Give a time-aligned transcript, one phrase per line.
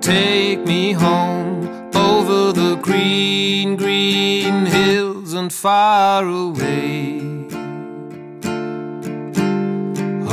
[0.00, 7.20] take me home over the green, green hills and far away.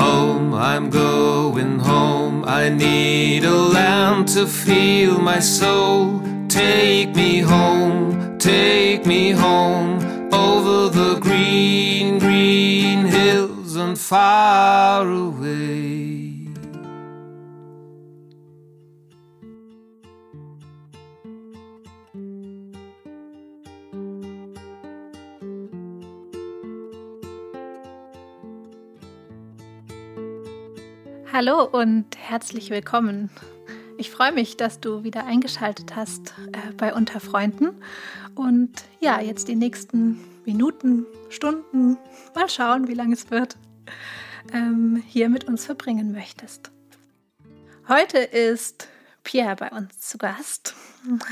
[0.02, 2.46] Home, I'm going home.
[2.46, 6.22] I need a land to feel my soul.
[6.48, 10.00] Take me home, take me home
[10.34, 16.07] over the green, green hills and far away.
[31.40, 33.30] Hallo und herzlich willkommen.
[34.00, 37.80] Ich freue mich, dass du wieder eingeschaltet hast äh, bei Unter Freunden
[38.34, 38.72] und
[39.02, 41.96] ja, jetzt die nächsten Minuten, Stunden,
[42.34, 43.56] mal schauen, wie lange es wird,
[44.52, 46.72] ähm, hier mit uns verbringen möchtest.
[47.88, 48.88] Heute ist
[49.24, 50.74] Pierre bei uns zu Gast.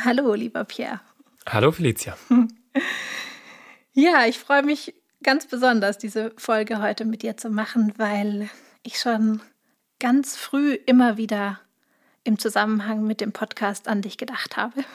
[0.04, 1.02] Hallo, lieber Pierre.
[1.48, 2.16] Hallo, Felicia.
[3.94, 8.50] Ja, ich freue mich ganz besonders, diese Folge heute mit dir zu machen, weil
[8.84, 9.42] ich schon
[10.00, 11.60] ganz früh immer wieder
[12.24, 14.84] im Zusammenhang mit dem Podcast an dich gedacht habe.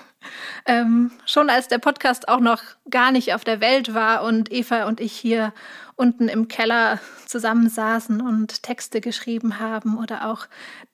[0.66, 4.84] Ähm, schon als der Podcast auch noch gar nicht auf der Welt war und Eva
[4.84, 5.54] und ich hier
[5.96, 10.46] unten im Keller zusammensaßen und Texte geschrieben haben oder auch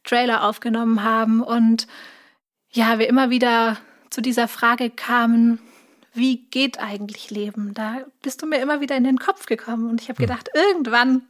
[0.05, 1.89] Trailer aufgenommen haben und
[2.71, 3.79] ja, wir immer wieder
[4.11, 5.59] zu dieser Frage kamen,
[6.17, 7.75] wie geht eigentlich Leben?
[7.75, 11.23] Da bist du mir immer wieder in den Kopf gekommen und ich habe gedacht, irgendwann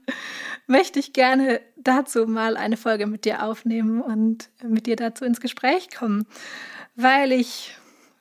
[0.67, 5.41] möchte ich gerne dazu mal eine Folge mit dir aufnehmen und mit dir dazu ins
[5.41, 6.27] Gespräch kommen,
[6.95, 7.77] weil ich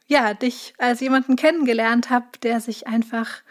[0.08, 3.44] ja dich als jemanden kennengelernt habe, der sich einfach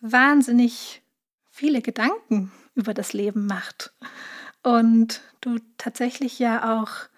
[0.00, 1.02] wahnsinnig
[1.50, 3.92] viele Gedanken über das Leben macht
[4.62, 7.08] und du tatsächlich ja auch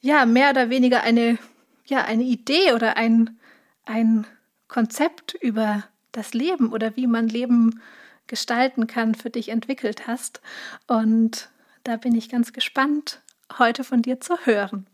[0.00, 1.38] ja mehr oder weniger eine
[1.86, 3.38] ja eine Idee oder ein
[3.84, 4.26] ein
[4.68, 7.80] Konzept über das Leben oder wie man Leben
[8.26, 10.40] gestalten kann, für dich entwickelt hast.
[10.86, 11.50] Und
[11.82, 13.20] da bin ich ganz gespannt,
[13.58, 14.86] heute von dir zu hören.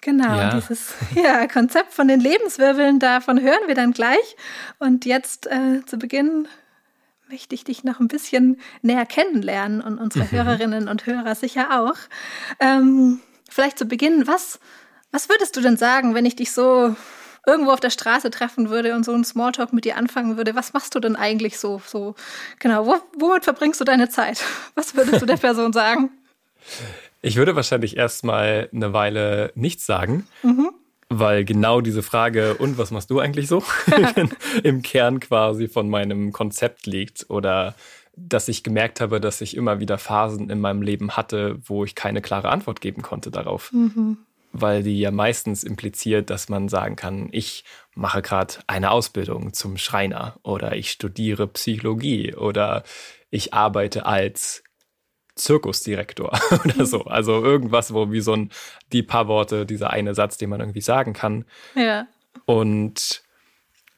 [0.00, 0.54] Genau, ja.
[0.54, 4.36] dieses ja, Konzept von den Lebenswirbeln, davon hören wir dann gleich.
[4.78, 6.46] Und jetzt äh, zu Beginn
[7.28, 10.30] möchte ich dich noch ein bisschen näher kennenlernen und unsere mhm.
[10.30, 11.96] Hörerinnen und Hörer sicher auch.
[12.60, 14.60] Ähm, vielleicht zu Beginn, was,
[15.10, 16.94] was würdest du denn sagen, wenn ich dich so
[17.46, 20.72] irgendwo auf der Straße treffen würde und so einen Smalltalk mit dir anfangen würde, was
[20.72, 21.80] machst du denn eigentlich so?
[21.86, 22.14] So,
[22.58, 24.42] genau, wo, womit verbringst du deine Zeit?
[24.74, 26.10] Was würdest du der Person sagen?
[27.22, 30.26] Ich würde wahrscheinlich erstmal eine Weile nichts sagen.
[30.42, 30.70] Mhm.
[31.10, 33.62] Weil genau diese Frage, und was machst du eigentlich so,
[34.62, 37.26] im Kern quasi von meinem Konzept liegt.
[37.28, 37.74] Oder
[38.16, 41.94] dass ich gemerkt habe, dass ich immer wieder Phasen in meinem Leben hatte, wo ich
[41.94, 43.70] keine klare Antwort geben konnte darauf.
[43.72, 44.18] Mhm
[44.54, 49.76] weil die ja meistens impliziert, dass man sagen kann, ich mache gerade eine Ausbildung zum
[49.76, 52.84] Schreiner oder ich studiere Psychologie oder
[53.30, 54.62] ich arbeite als
[55.34, 57.02] Zirkusdirektor oder so.
[57.02, 58.50] Also irgendwas, wo wie so ein,
[58.92, 61.44] die paar Worte, dieser eine Satz, den man irgendwie sagen kann.
[61.74, 62.06] Ja.
[62.46, 63.24] Und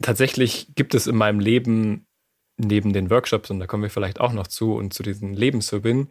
[0.01, 2.07] tatsächlich gibt es in meinem Leben
[2.57, 6.09] neben den Workshops, und da kommen wir vielleicht auch noch zu, und zu diesen Lebenswirbeln,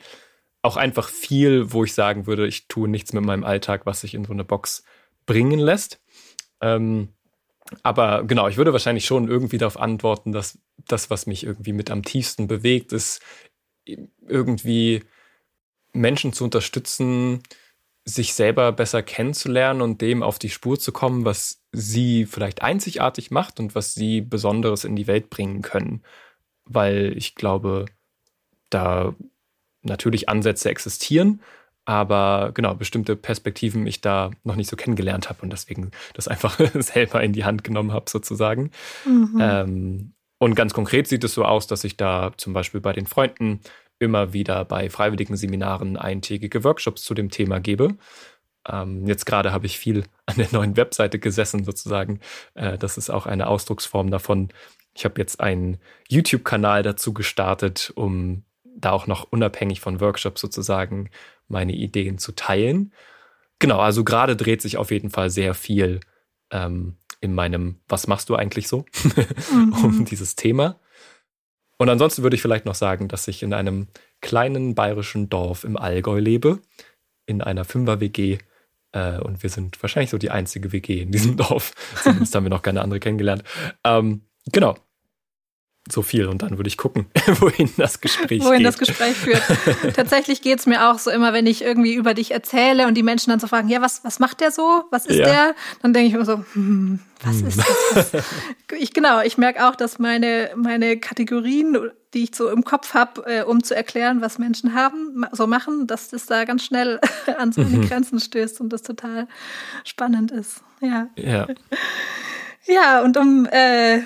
[0.65, 4.13] auch einfach viel, wo ich sagen würde, ich tue nichts mit meinem Alltag, was sich
[4.13, 4.83] in so eine Box
[5.25, 6.01] bringen lässt.
[6.61, 7.09] Ähm,
[7.83, 11.89] aber genau, ich würde wahrscheinlich schon irgendwie darauf antworten, dass das, was mich irgendwie mit
[11.89, 13.21] am tiefsten bewegt, ist
[14.27, 15.03] irgendwie
[15.93, 17.41] Menschen zu unterstützen,
[18.03, 23.31] sich selber besser kennenzulernen und dem auf die Spur zu kommen, was sie vielleicht einzigartig
[23.31, 26.03] macht und was sie Besonderes in die Welt bringen können.
[26.65, 27.85] Weil ich glaube,
[28.69, 29.15] da
[29.85, 31.41] natürlich Ansätze existieren,
[31.85, 36.59] aber genau, bestimmte Perspektiven ich da noch nicht so kennengelernt habe und deswegen das einfach
[36.73, 38.71] selber in die Hand genommen habe, sozusagen.
[39.05, 39.37] Mhm.
[39.39, 43.05] Ähm, und ganz konkret sieht es so aus, dass ich da zum Beispiel bei den
[43.05, 43.61] Freunden
[43.99, 47.95] immer wieder bei freiwilligen Seminaren eintägige Workshops zu dem Thema gebe.
[48.67, 52.19] Ähm, jetzt gerade habe ich viel an der neuen Webseite gesessen, sozusagen.
[52.55, 54.49] Äh, das ist auch eine Ausdrucksform davon.
[54.95, 55.77] Ich habe jetzt einen
[56.09, 58.43] YouTube-Kanal dazu gestartet, um
[58.75, 61.09] da auch noch unabhängig von Workshops sozusagen
[61.47, 62.93] meine Ideen zu teilen.
[63.59, 65.99] genau, also gerade dreht sich auf jeden Fall sehr viel
[66.51, 68.85] ähm, in meinem Was machst du eigentlich so
[69.51, 69.73] mhm.
[69.83, 70.79] um dieses Thema.
[71.77, 73.87] Und ansonsten würde ich vielleicht noch sagen, dass ich in einem
[74.21, 76.59] kleinen bayerischen Dorf im Allgäu lebe,
[77.25, 78.37] in einer Fünfer-WG.
[78.93, 81.73] Äh, und wir sind wahrscheinlich so die einzige WG in diesem Dorf.
[82.01, 83.43] Zumindest haben wir noch keine andere kennengelernt.
[83.83, 84.75] Ähm, genau
[85.91, 87.05] so viel und dann würde ich gucken,
[87.39, 88.67] wohin das Gespräch wohin geht.
[88.67, 89.43] das Gespräch führt.
[89.95, 93.03] Tatsächlich geht es mir auch so immer, wenn ich irgendwie über dich erzähle und die
[93.03, 94.85] Menschen dann so fragen, ja, was, was macht der so?
[94.89, 95.25] Was ist ja.
[95.25, 95.55] der?
[95.83, 97.47] Dann denke ich immer so, hm, was hm.
[97.47, 98.13] ist das?
[98.13, 98.23] Was?
[98.77, 101.77] Ich, genau, ich merke auch, dass meine, meine Kategorien,
[102.13, 105.87] die ich so im Kopf habe, äh, um zu erklären, was Menschen haben, so machen,
[105.87, 106.99] dass das da ganz schnell
[107.37, 107.87] an seine mhm.
[107.87, 109.27] Grenzen stößt und das total
[109.83, 110.61] spannend ist.
[110.81, 111.07] Ja.
[111.15, 111.47] Ja.
[112.67, 114.01] Ja, und um äh,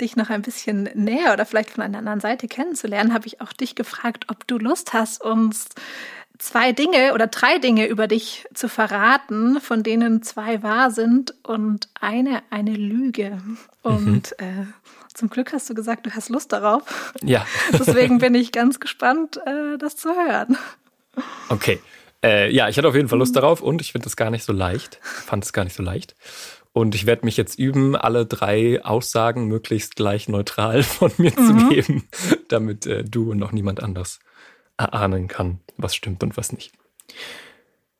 [0.00, 3.52] dich noch ein bisschen näher oder vielleicht von einer anderen Seite kennenzulernen, habe ich auch
[3.52, 5.68] dich gefragt, ob du Lust hast, uns
[6.38, 11.88] zwei Dinge oder drei Dinge über dich zu verraten, von denen zwei wahr sind und
[12.00, 13.38] eine eine Lüge.
[13.82, 14.46] Und mhm.
[14.46, 14.66] äh,
[15.14, 17.14] zum Glück hast du gesagt, du hast Lust darauf.
[17.22, 17.46] Ja.
[17.72, 20.58] Deswegen bin ich ganz gespannt, äh, das zu hören.
[21.48, 21.80] Okay.
[22.22, 23.40] Äh, ja, ich hatte auf jeden Fall Lust mhm.
[23.40, 24.98] darauf und ich finde es gar nicht so leicht.
[25.02, 26.14] Fand es gar nicht so leicht.
[26.76, 31.46] Und ich werde mich jetzt üben, alle drei Aussagen möglichst gleich neutral von mir mhm.
[31.46, 32.08] zu geben,
[32.48, 34.20] damit äh, du und noch niemand anders
[34.76, 36.74] erahnen kann, was stimmt und was nicht.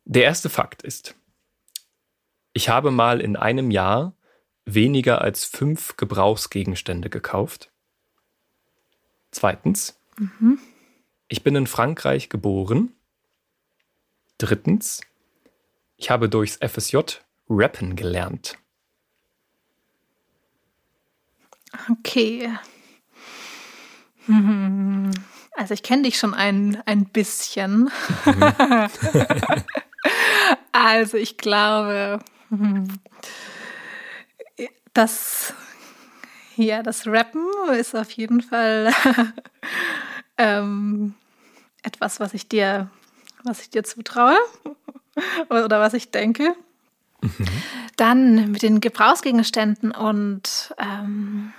[0.04, 1.14] Der erste Fakt ist,
[2.52, 4.12] ich habe mal in einem Jahr
[4.66, 7.70] weniger als fünf Gebrauchsgegenstände gekauft.
[9.30, 10.58] Zweitens, mhm.
[11.28, 12.92] ich bin in Frankreich geboren.
[14.36, 15.00] Drittens,
[15.96, 16.98] ich habe durchs FSJ
[17.48, 18.58] Rappen gelernt.
[21.90, 22.50] Okay.
[24.26, 25.10] Hm.
[25.56, 27.90] Also ich kenne dich schon ein, ein bisschen.
[28.24, 28.88] Mhm.
[30.72, 32.18] also ich glaube,
[34.92, 35.54] dass
[36.56, 37.46] ja, das Rappen
[37.78, 38.92] ist auf jeden Fall
[40.38, 41.14] ähm,
[41.82, 42.90] etwas, was ich dir,
[43.44, 44.36] was ich dir zutraue
[45.50, 46.54] oder was ich denke.
[47.20, 47.46] Mhm.
[47.96, 51.52] Dann mit den Gebrauchsgegenständen und ähm,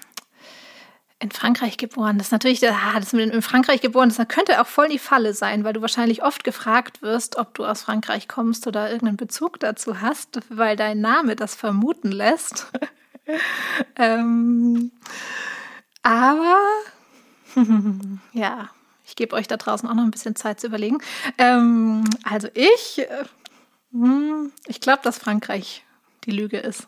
[1.20, 2.18] in Frankreich geboren.
[2.18, 5.34] Das ist natürlich, ah, das mit in Frankreich geboren, das könnte auch voll die Falle
[5.34, 9.60] sein, weil du wahrscheinlich oft gefragt wirst, ob du aus Frankreich kommst oder irgendeinen Bezug
[9.60, 12.68] dazu hast, weil dein Name das vermuten lässt.
[13.96, 14.92] ähm,
[16.04, 16.58] aber
[18.34, 18.70] ja,
[19.06, 21.00] ich gebe euch da draußen auch noch ein bisschen Zeit zu überlegen.
[21.38, 23.26] Ähm, also ich, äh,
[23.92, 25.84] hm, ich glaube, dass Frankreich
[26.26, 26.88] die Lüge ist.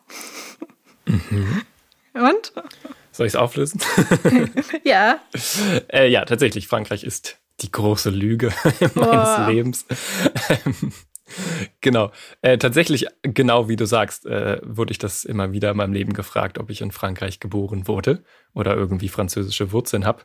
[1.05, 1.61] Mhm.
[2.13, 2.53] Und?
[3.19, 3.81] Soll ich es auflösen?
[4.85, 5.19] ja.
[5.91, 8.53] Äh, ja, tatsächlich, Frankreich ist die große Lüge
[8.95, 9.85] meines Lebens.
[11.81, 12.13] genau.
[12.41, 16.13] Äh, tatsächlich, genau wie du sagst, äh, wurde ich das immer wieder in meinem Leben
[16.13, 18.23] gefragt, ob ich in Frankreich geboren wurde
[18.53, 20.23] oder irgendwie französische Wurzeln habe.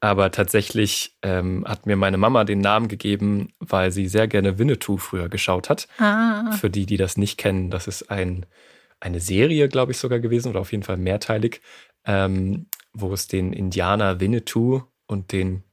[0.00, 4.98] Aber tatsächlich ähm, hat mir meine Mama den Namen gegeben, weil sie sehr gerne Winnetou
[4.98, 5.88] früher geschaut hat.
[5.96, 6.52] Ah.
[6.52, 8.44] Für die, die das nicht kennen, das ist ein,
[9.00, 11.62] eine Serie, glaube ich, sogar gewesen oder auf jeden Fall mehrteilig,
[12.04, 15.64] ähm, wo es den Indianer Winnetou und den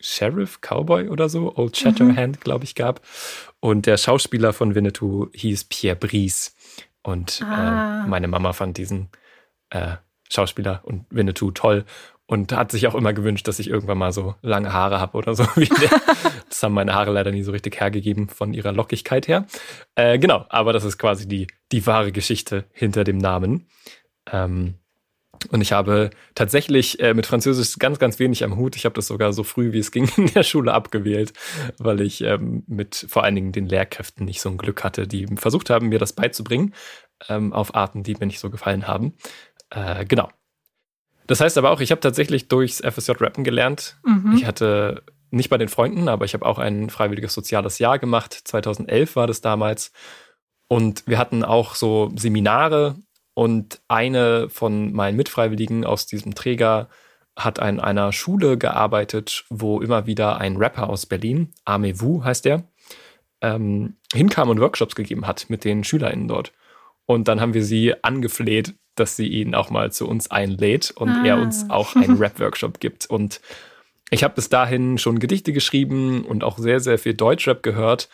[0.00, 2.40] Sheriff Cowboy oder so, Old Shatterhand, mhm.
[2.40, 3.00] glaube ich, gab.
[3.60, 6.54] Und der Schauspieler von Winnetou hieß Pierre Brice.
[7.02, 8.04] Und äh, ah.
[8.04, 9.08] äh, meine Mama fand diesen
[9.70, 9.96] äh,
[10.30, 11.84] Schauspieler und Winnetou toll
[12.26, 15.34] und hat sich auch immer gewünscht, dass ich irgendwann mal so lange Haare habe oder
[15.34, 15.90] so wie der.
[16.48, 19.46] das haben meine Haare leider nie so richtig hergegeben von ihrer Lockigkeit her.
[19.94, 23.68] Äh, genau, aber das ist quasi die, die wahre Geschichte hinter dem Namen.
[24.30, 24.74] Ähm,
[25.50, 28.76] und ich habe tatsächlich äh, mit Französisch ganz, ganz wenig am Hut.
[28.76, 31.32] Ich habe das sogar so früh, wie es ging, in der Schule abgewählt,
[31.78, 35.26] weil ich ähm, mit vor allen Dingen den Lehrkräften nicht so ein Glück hatte, die
[35.36, 36.74] versucht haben, mir das beizubringen,
[37.28, 39.14] ähm, auf Arten, die mir nicht so gefallen haben.
[39.70, 40.30] Äh, genau.
[41.26, 43.96] Das heißt aber auch, ich habe tatsächlich durchs FSJ Rappen gelernt.
[44.04, 44.34] Mhm.
[44.36, 48.34] Ich hatte nicht bei den Freunden, aber ich habe auch ein freiwilliges soziales Jahr gemacht.
[48.44, 49.92] 2011 war das damals.
[50.68, 52.96] Und wir hatten auch so Seminare
[53.34, 56.88] und eine von meinen Mitfreiwilligen aus diesem Träger
[57.36, 62.44] hat an einer Schule gearbeitet, wo immer wieder ein Rapper aus Berlin, Ame Wu heißt
[62.44, 62.62] der,
[63.40, 66.52] ähm, hinkam und Workshops gegeben hat mit den SchülerInnen dort.
[67.06, 71.10] Und dann haben wir sie angefleht, dass sie ihn auch mal zu uns einlädt und
[71.10, 71.24] ah.
[71.24, 73.06] er uns auch einen Rap-Workshop gibt.
[73.06, 73.40] Und
[74.10, 78.08] ich habe bis dahin schon Gedichte geschrieben und auch sehr, sehr viel Deutschrap gehört,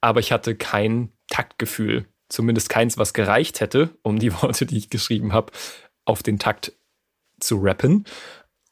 [0.00, 4.90] aber ich hatte kein Taktgefühl zumindest keins, was gereicht hätte, um die Worte, die ich
[4.90, 5.52] geschrieben habe,
[6.04, 6.72] auf den Takt
[7.40, 8.04] zu rappen.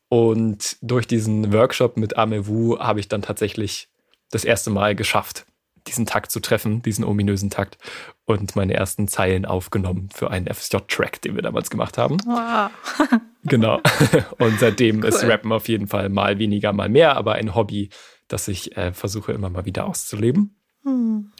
[0.09, 3.89] Und durch diesen Workshop mit Amewu habe ich dann tatsächlich
[4.31, 5.47] das erste Mal geschafft,
[5.87, 7.79] diesen Takt zu treffen, diesen ominösen Takt
[8.25, 12.19] und meine ersten Zeilen aufgenommen für einen FSJ-Track, den wir damals gemacht haben.
[12.27, 12.71] Wow.
[13.45, 13.81] genau.
[14.39, 15.09] Und seitdem cool.
[15.09, 17.91] ist Rappen auf jeden Fall mal weniger, mal mehr, aber ein Hobby,
[18.29, 20.57] das ich äh, versuche immer mal wieder auszuleben.
[20.83, 21.33] Hm.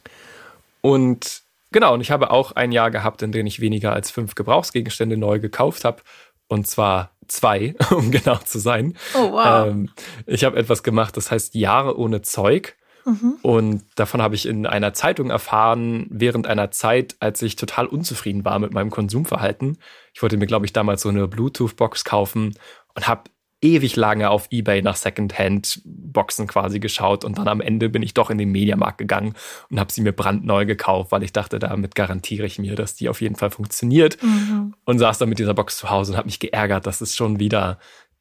[0.81, 4.35] Und genau, und ich habe auch ein Jahr gehabt, in dem ich weniger als fünf
[4.35, 6.03] Gebrauchsgegenstände neu gekauft habe.
[6.49, 8.97] Und zwar zwei, um genau zu sein.
[9.15, 9.69] Oh, wow.
[9.69, 9.91] Ähm,
[10.27, 12.77] ich habe etwas gemacht, das heißt Jahre ohne Zeug.
[13.05, 13.39] Mhm.
[13.43, 18.45] Und davon habe ich in einer Zeitung erfahren, während einer Zeit, als ich total unzufrieden
[18.45, 19.79] war mit meinem Konsumverhalten.
[20.13, 22.55] Ich wollte mir, glaube ich, damals so eine Bluetooth-Box kaufen
[22.95, 23.31] und habe
[23.63, 28.31] ewig lange auf Ebay nach Secondhand-Boxen quasi geschaut und dann am Ende bin ich doch
[28.31, 29.35] in den Mediamarkt gegangen
[29.71, 33.09] und habe sie mir brandneu gekauft, weil ich dachte, damit garantiere ich mir, dass die
[33.09, 34.75] auf jeden Fall funktioniert mhm.
[34.85, 37.39] und saß dann mit dieser Box zu Hause und habe mich geärgert, dass es schon
[37.39, 37.79] wieder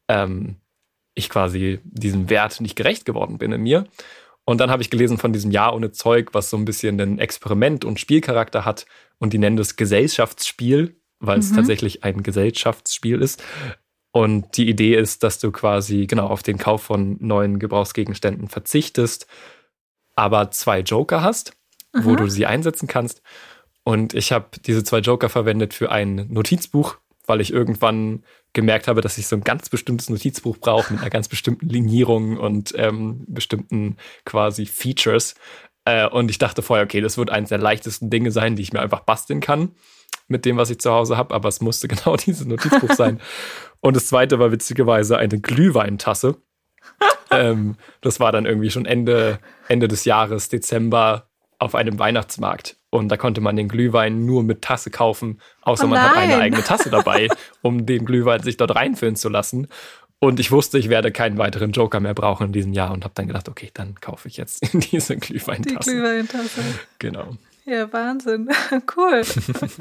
[0.09, 0.57] ähm,
[1.13, 3.85] ich quasi diesem Wert nicht gerecht geworden bin in mir.
[4.45, 7.19] Und dann habe ich gelesen von diesem Jahr ohne Zeug, was so ein bisschen den
[7.19, 8.87] Experiment- und Spielcharakter hat.
[9.19, 11.43] Und die nennen das Gesellschaftsspiel, weil mhm.
[11.43, 13.43] es tatsächlich ein Gesellschaftsspiel ist.
[14.11, 19.27] Und die Idee ist, dass du quasi genau auf den Kauf von neuen Gebrauchsgegenständen verzichtest,
[20.15, 21.53] aber zwei Joker hast,
[21.93, 22.05] mhm.
[22.05, 23.21] wo du sie einsetzen kannst.
[23.83, 26.97] Und ich habe diese zwei Joker verwendet für ein Notizbuch,
[27.27, 28.23] weil ich irgendwann
[28.53, 32.37] gemerkt habe, dass ich so ein ganz bestimmtes Notizbuch brauche mit einer ganz bestimmten Linierung
[32.37, 35.35] und ähm, bestimmten quasi Features.
[35.85, 38.73] Äh, und ich dachte vorher, okay, das wird eines der leichtesten Dinge sein, die ich
[38.73, 39.75] mir einfach basteln kann
[40.29, 41.35] mit dem, was ich zu Hause habe.
[41.35, 43.19] Aber es musste genau dieses Notizbuch sein.
[43.81, 46.37] Und das zweite war witzigerweise eine Glühweintasse.
[47.31, 51.25] ähm, das war dann irgendwie schon Ende, Ende des Jahres, Dezember,
[51.59, 52.77] auf einem Weihnachtsmarkt.
[52.89, 56.37] Und da konnte man den Glühwein nur mit Tasse kaufen, außer oh man hat eine
[56.37, 57.27] eigene Tasse dabei,
[57.61, 59.67] um den Glühwein sich dort reinfüllen zu lassen.
[60.19, 63.13] Und ich wusste, ich werde keinen weiteren Joker mehr brauchen in diesem Jahr und habe
[63.13, 65.91] dann gedacht, okay, dann kaufe ich jetzt diese Glühweintasse.
[65.91, 66.61] Die Glühweintasse.
[66.97, 67.37] Genau.
[67.69, 68.49] Ja, Wahnsinn.
[68.95, 69.23] Cool.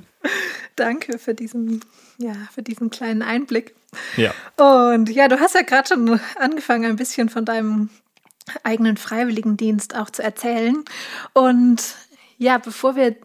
[0.76, 1.80] Danke für diesen,
[2.18, 3.75] ja, für diesen kleinen Einblick.
[4.16, 4.33] Ja.
[4.57, 7.88] Und ja, du hast ja gerade schon angefangen, ein bisschen von deinem
[8.62, 10.85] eigenen Freiwilligendienst auch zu erzählen.
[11.33, 11.83] Und
[12.37, 13.16] ja, bevor wir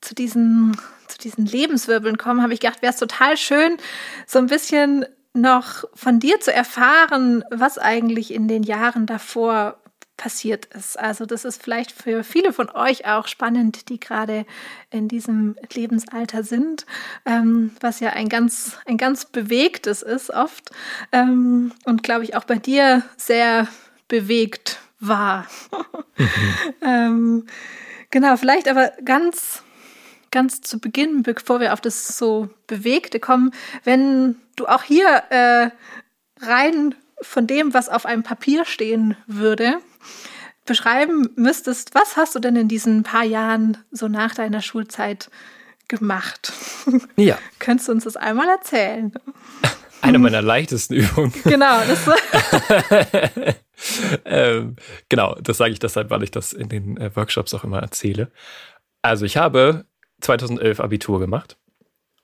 [0.00, 0.76] zu diesen,
[1.08, 3.78] zu diesen Lebenswirbeln kommen, habe ich gedacht, wäre es total schön,
[4.26, 9.80] so ein bisschen noch von dir zu erfahren, was eigentlich in den Jahren davor
[10.18, 10.98] passiert ist.
[10.98, 14.44] Also das ist vielleicht für viele von euch auch spannend, die gerade
[14.90, 16.84] in diesem Lebensalter sind,
[17.24, 20.70] ähm, was ja ein ganz, ein ganz bewegtes ist oft
[21.12, 23.68] ähm, und glaube ich auch bei dir sehr
[24.08, 25.46] bewegt war.
[26.18, 26.26] Mhm.
[26.82, 27.46] ähm,
[28.10, 29.62] genau, vielleicht aber ganz,
[30.30, 33.52] ganz zu Beginn, bevor wir auf das so Bewegte kommen,
[33.84, 35.70] wenn du auch hier äh,
[36.40, 39.78] rein von dem, was auf einem Papier stehen würde,
[40.66, 45.30] beschreiben müsstest, was hast du denn in diesen paar Jahren so nach deiner Schulzeit
[45.88, 46.52] gemacht?
[47.16, 47.38] Ja.
[47.58, 49.12] Könntest du uns das einmal erzählen?
[50.00, 51.32] Eine meiner leichtesten Übungen.
[51.42, 51.80] Genau.
[51.84, 52.08] Das
[54.24, 54.76] ähm,
[55.08, 58.30] genau, das sage ich deshalb, weil ich das in den äh, Workshops auch immer erzähle.
[59.02, 59.86] Also ich habe
[60.20, 61.56] 2011 Abitur gemacht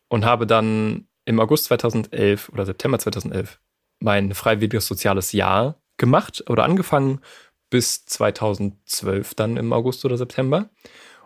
[0.07, 3.59] und habe dann im August 2011 oder September 2011
[3.99, 7.21] mein freiwilliges soziales Jahr gemacht oder angefangen
[7.71, 10.71] bis 2012 dann im August oder September.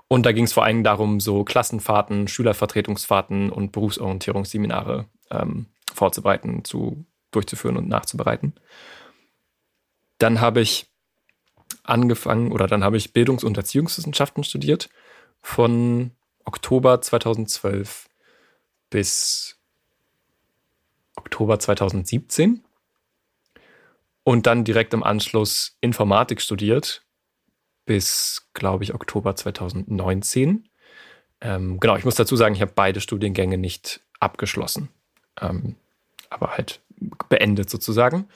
[0.08, 7.04] Und da ging es vor allem darum, so Klassenfahrten, Schülervertretungsfahrten und Berufsorientierungsseminare ähm, vorzubereiten, zu,
[7.30, 8.54] durchzuführen und nachzubereiten.
[10.16, 10.86] Dann habe ich
[11.82, 14.88] angefangen oder dann habe ich Bildungs- und Erziehungswissenschaften studiert
[15.42, 16.12] von
[16.44, 18.08] Oktober 2012
[18.88, 19.57] bis
[21.28, 22.64] Oktober 2017
[24.24, 27.04] und dann direkt im Anschluss Informatik studiert
[27.84, 30.68] bis, glaube ich, Oktober 2019.
[31.40, 34.88] Ähm, genau, ich muss dazu sagen, ich habe beide Studiengänge nicht abgeschlossen,
[35.40, 35.76] ähm,
[36.30, 36.80] aber halt
[37.28, 38.28] beendet sozusagen.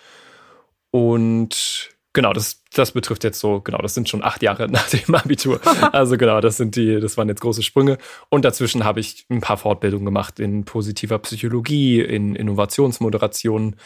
[0.90, 5.14] Und genau, das, das betrifft jetzt so, genau, das sind schon acht Jahre nach dem
[5.14, 5.60] Abitur.
[5.92, 7.98] Also genau, das sind die, das waren jetzt große Sprünge.
[8.28, 13.76] Und dazwischen habe ich ein paar Fortbildungen gemacht in positiver Psychologie, in Innovationsmoderation.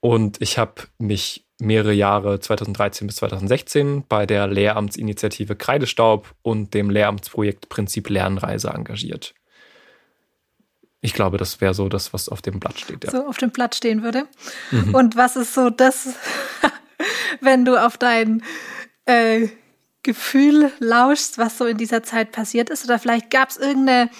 [0.00, 6.90] Und ich habe mich mehrere Jahre 2013 bis 2016 bei der Lehramtsinitiative Kreidestaub und dem
[6.90, 9.34] Lehramtsprojekt Prinzip Lernreise engagiert.
[11.00, 13.04] Ich glaube, das wäre so das, was auf dem Blatt steht.
[13.04, 13.10] Ja.
[13.10, 14.24] So auf dem Blatt stehen würde.
[14.70, 14.94] Mhm.
[14.94, 16.08] Und was ist so das,
[17.40, 18.42] wenn du auf dein
[19.06, 19.48] äh,
[20.02, 22.84] Gefühl lauschst, was so in dieser Zeit passiert ist?
[22.84, 24.10] Oder vielleicht gab es irgendeine,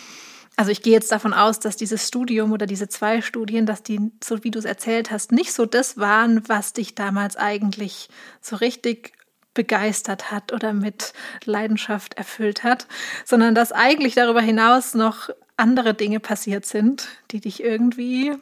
[0.56, 4.10] also ich gehe jetzt davon aus, dass dieses Studium oder diese zwei Studien, dass die,
[4.22, 8.08] so wie du es erzählt hast, nicht so das waren, was dich damals eigentlich
[8.40, 9.12] so richtig
[9.54, 12.86] begeistert hat oder mit Leidenschaft erfüllt hat,
[13.24, 18.34] sondern dass eigentlich darüber hinaus noch andere Dinge passiert sind, die dich irgendwie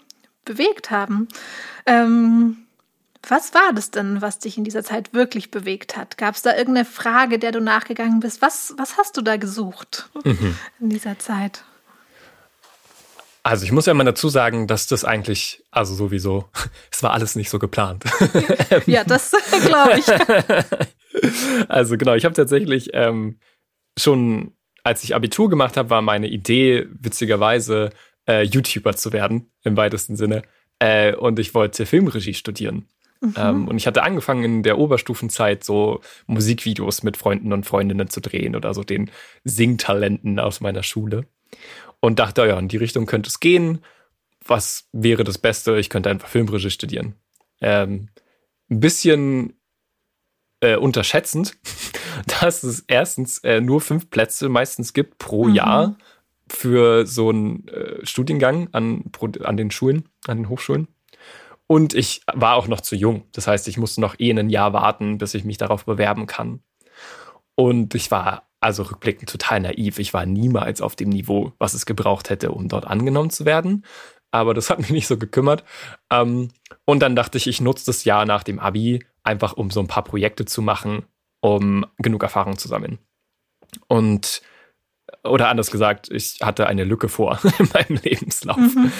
[0.44, 1.28] bewegt haben.
[1.86, 2.65] Ähm,
[3.28, 6.18] was war das denn, was dich in dieser Zeit wirklich bewegt hat?
[6.18, 8.42] Gab es da irgendeine Frage, der du nachgegangen bist?
[8.42, 10.56] Was, was hast du da gesucht mhm.
[10.80, 11.64] in dieser Zeit?
[13.42, 16.48] Also ich muss ja mal dazu sagen, dass das eigentlich, also sowieso,
[16.90, 18.04] es war alles nicht so geplant.
[18.86, 19.32] ja, das
[19.66, 21.68] glaube ich.
[21.68, 23.38] Also genau, ich habe tatsächlich ähm,
[23.98, 24.52] schon,
[24.82, 27.90] als ich Abitur gemacht habe, war meine Idee witzigerweise
[28.28, 30.42] äh, YouTuber zu werden im weitesten Sinne.
[30.78, 32.88] Äh, und ich wollte Filmregie studieren.
[33.20, 33.34] Mhm.
[33.36, 38.20] Ähm, und ich hatte angefangen in der Oberstufenzeit so Musikvideos mit Freunden und Freundinnen zu
[38.20, 39.10] drehen oder so den
[39.44, 41.26] Singtalenten aus meiner Schule.
[42.00, 43.80] Und dachte, ja, in die Richtung könnte es gehen.
[44.44, 45.78] Was wäre das Beste?
[45.78, 47.14] Ich könnte einfach Filmregie studieren.
[47.60, 48.08] Ähm,
[48.70, 49.54] ein bisschen
[50.60, 51.56] äh, unterschätzend,
[52.40, 55.54] dass es erstens äh, nur fünf Plätze meistens gibt pro mhm.
[55.54, 55.98] Jahr
[56.48, 59.04] für so einen äh, Studiengang an,
[59.42, 60.88] an den Schulen, an den Hochschulen.
[61.68, 63.24] Und ich war auch noch zu jung.
[63.32, 66.60] Das heißt, ich musste noch eh ein Jahr warten, bis ich mich darauf bewerben kann.
[67.56, 69.98] Und ich war also rückblickend total naiv.
[69.98, 73.84] Ich war niemals auf dem Niveau, was es gebraucht hätte, um dort angenommen zu werden.
[74.30, 75.64] Aber das hat mich nicht so gekümmert.
[76.12, 76.48] Ähm,
[76.84, 79.88] und dann dachte ich, ich nutze das Jahr nach dem Abi einfach, um so ein
[79.88, 81.04] paar Projekte zu machen,
[81.40, 82.98] um genug Erfahrung zu sammeln.
[83.88, 84.42] Und
[85.24, 88.56] oder anders gesagt, ich hatte eine Lücke vor in meinem Lebenslauf.
[88.56, 88.92] Mhm.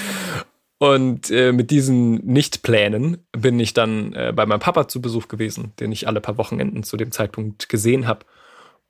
[0.79, 5.73] Und äh, mit diesen Nichtplänen bin ich dann äh, bei meinem Papa zu Besuch gewesen,
[5.81, 8.27] den ich alle paar Wochenenden zu dem Zeitpunkt gesehen habe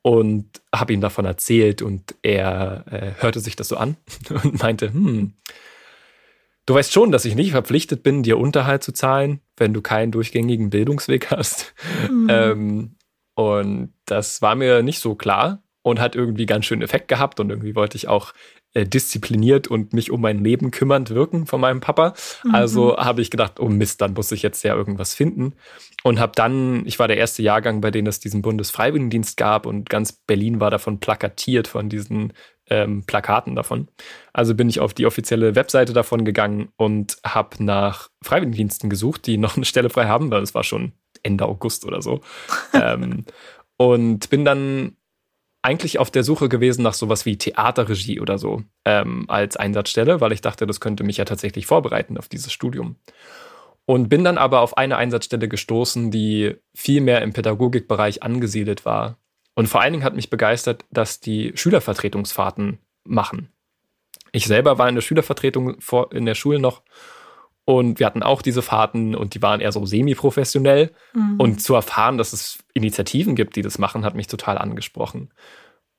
[0.03, 3.97] und habe ihm davon erzählt und er äh, hörte sich das so an
[4.43, 5.35] und meinte, hm,
[6.67, 10.11] du weißt schon, dass ich nicht verpflichtet bin, dir Unterhalt zu zahlen, wenn du keinen
[10.11, 11.73] durchgängigen Bildungsweg hast.
[12.11, 12.27] Mhm.
[12.29, 12.97] Ähm,
[13.35, 17.49] und das war mir nicht so klar und hat irgendwie ganz schön Effekt gehabt und
[17.49, 18.33] irgendwie wollte ich auch
[18.75, 22.15] äh, diszipliniert und mich um mein Leben kümmernd wirken von meinem Papa.
[22.43, 22.55] Mhm.
[22.57, 25.55] Also habe ich gedacht, oh Mist, dann muss ich jetzt ja irgendwas finden.
[26.03, 29.89] Und habe dann, ich war der erste Jahrgang, bei dem es diesen Bundesfreiwilligendienst gab und
[29.89, 32.33] ganz Berlin war davon plakatiert von diesen
[32.69, 33.87] ähm, Plakaten davon.
[34.33, 39.39] Also bin ich auf die offizielle Webseite davon gegangen und habe nach Freiwilligendiensten gesucht, die
[39.39, 42.23] noch eine Stelle frei haben, weil es war schon Ende August oder so.
[42.73, 43.25] ähm,
[43.77, 44.97] und bin dann
[45.67, 50.31] eigentlich auf der Suche gewesen nach sowas wie Theaterregie oder so ähm, als Einsatzstelle, weil
[50.31, 52.97] ich dachte, das könnte mich ja tatsächlich vorbereiten auf dieses Studium.
[53.85, 59.19] Und bin dann aber auf eine Einsatzstelle gestoßen, die viel mehr im Pädagogikbereich angesiedelt war.
[59.55, 63.53] Und vor allen Dingen hat mich begeistert, dass die Schülervertretungsfahrten machen.
[64.31, 66.83] Ich selber war in der Schülervertretung vor, in der Schule noch
[67.67, 70.93] und wir hatten auch diese Fahrten und die waren eher so semi-professionell.
[71.15, 71.35] Mhm.
[71.39, 75.31] Und zu erfahren, dass es Initiativen gibt, die das machen, hat mich total angesprochen.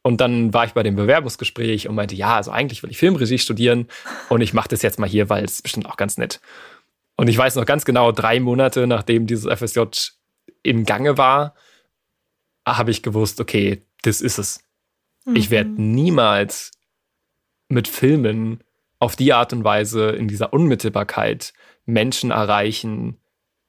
[0.01, 3.37] Und dann war ich bei dem Bewerbungsgespräch und meinte, ja, also eigentlich will ich Filmregie
[3.37, 3.87] studieren
[4.29, 6.39] und ich mache das jetzt mal hier, weil es bestimmt auch ganz nett.
[7.17, 9.81] Und ich weiß noch ganz genau, drei Monate nachdem dieses FSJ
[10.63, 11.53] im Gange war,
[12.65, 14.63] habe ich gewusst, okay, das ist es.
[15.25, 15.35] Mhm.
[15.35, 16.71] Ich werde niemals
[17.67, 18.63] mit Filmen
[18.99, 21.53] auf die Art und Weise in dieser Unmittelbarkeit
[21.85, 23.17] Menschen erreichen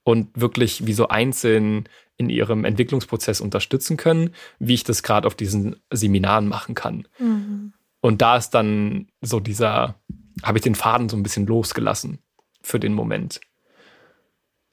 [0.05, 5.35] und wirklich wie so einzeln in ihrem Entwicklungsprozess unterstützen können, wie ich das gerade auf
[5.35, 7.07] diesen Seminaren machen kann.
[7.19, 7.73] Mhm.
[8.01, 10.01] Und da ist dann so dieser,
[10.43, 12.19] habe ich den Faden so ein bisschen losgelassen
[12.63, 13.41] für den Moment.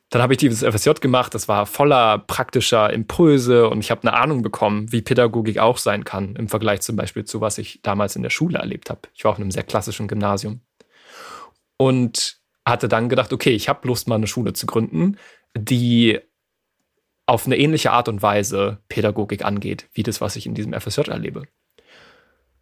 [0.09, 4.13] Dann habe ich dieses FSJ gemacht, das war voller praktischer Impulse und ich habe eine
[4.13, 8.15] Ahnung bekommen, wie Pädagogik auch sein kann, im Vergleich zum Beispiel zu was ich damals
[8.15, 9.01] in der Schule erlebt habe.
[9.13, 10.61] Ich war auf einem sehr klassischen Gymnasium.
[11.77, 15.17] Und hatte dann gedacht, okay, ich habe Lust, mal eine Schule zu gründen,
[15.55, 16.19] die
[17.27, 21.01] auf eine ähnliche Art und Weise Pädagogik angeht, wie das, was ich in diesem FSJ
[21.09, 21.43] erlebe.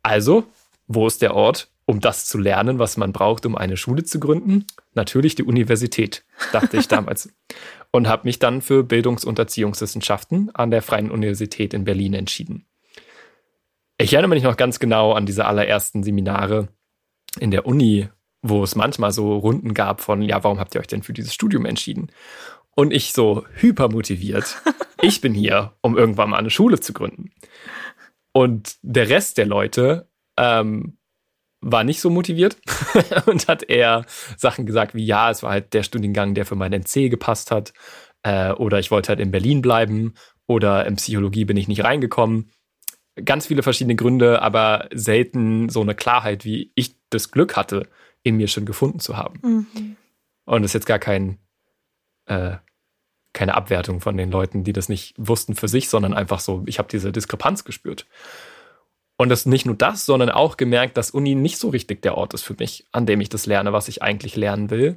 [0.01, 0.45] Also,
[0.87, 4.19] wo ist der Ort, um das zu lernen, was man braucht, um eine Schule zu
[4.19, 4.65] gründen?
[4.93, 7.29] Natürlich die Universität, dachte ich damals.
[7.91, 12.65] Und habe mich dann für Bildungs- und Erziehungswissenschaften an der Freien Universität in Berlin entschieden.
[13.97, 16.69] Ich erinnere mich noch ganz genau an diese allerersten Seminare
[17.39, 18.09] in der Uni,
[18.41, 21.33] wo es manchmal so Runden gab von, ja, warum habt ihr euch denn für dieses
[21.33, 22.11] Studium entschieden?
[22.75, 24.61] Und ich so hypermotiviert,
[25.01, 27.31] ich bin hier, um irgendwann mal eine Schule zu gründen.
[28.31, 30.97] Und der Rest der Leute ähm,
[31.63, 32.57] war nicht so motiviert
[33.25, 34.05] und hat eher
[34.37, 37.73] Sachen gesagt wie, ja, es war halt der Studiengang, der für mein NC gepasst hat.
[38.23, 40.13] Äh, oder ich wollte halt in Berlin bleiben.
[40.45, 42.51] Oder in Psychologie bin ich nicht reingekommen.
[43.23, 47.87] Ganz viele verschiedene Gründe, aber selten so eine Klarheit, wie ich das Glück hatte,
[48.23, 49.39] in mir schon gefunden zu haben.
[49.43, 49.95] Mhm.
[50.45, 51.37] Und das ist jetzt gar kein,
[52.25, 52.57] äh,
[53.33, 56.79] keine Abwertung von den Leuten, die das nicht wussten für sich, sondern einfach so, ich
[56.79, 58.05] habe diese Diskrepanz gespürt.
[59.17, 62.33] Und das nicht nur das, sondern auch gemerkt, dass Uni nicht so richtig der Ort
[62.33, 64.95] ist für mich, an dem ich das lerne, was ich eigentlich lernen will.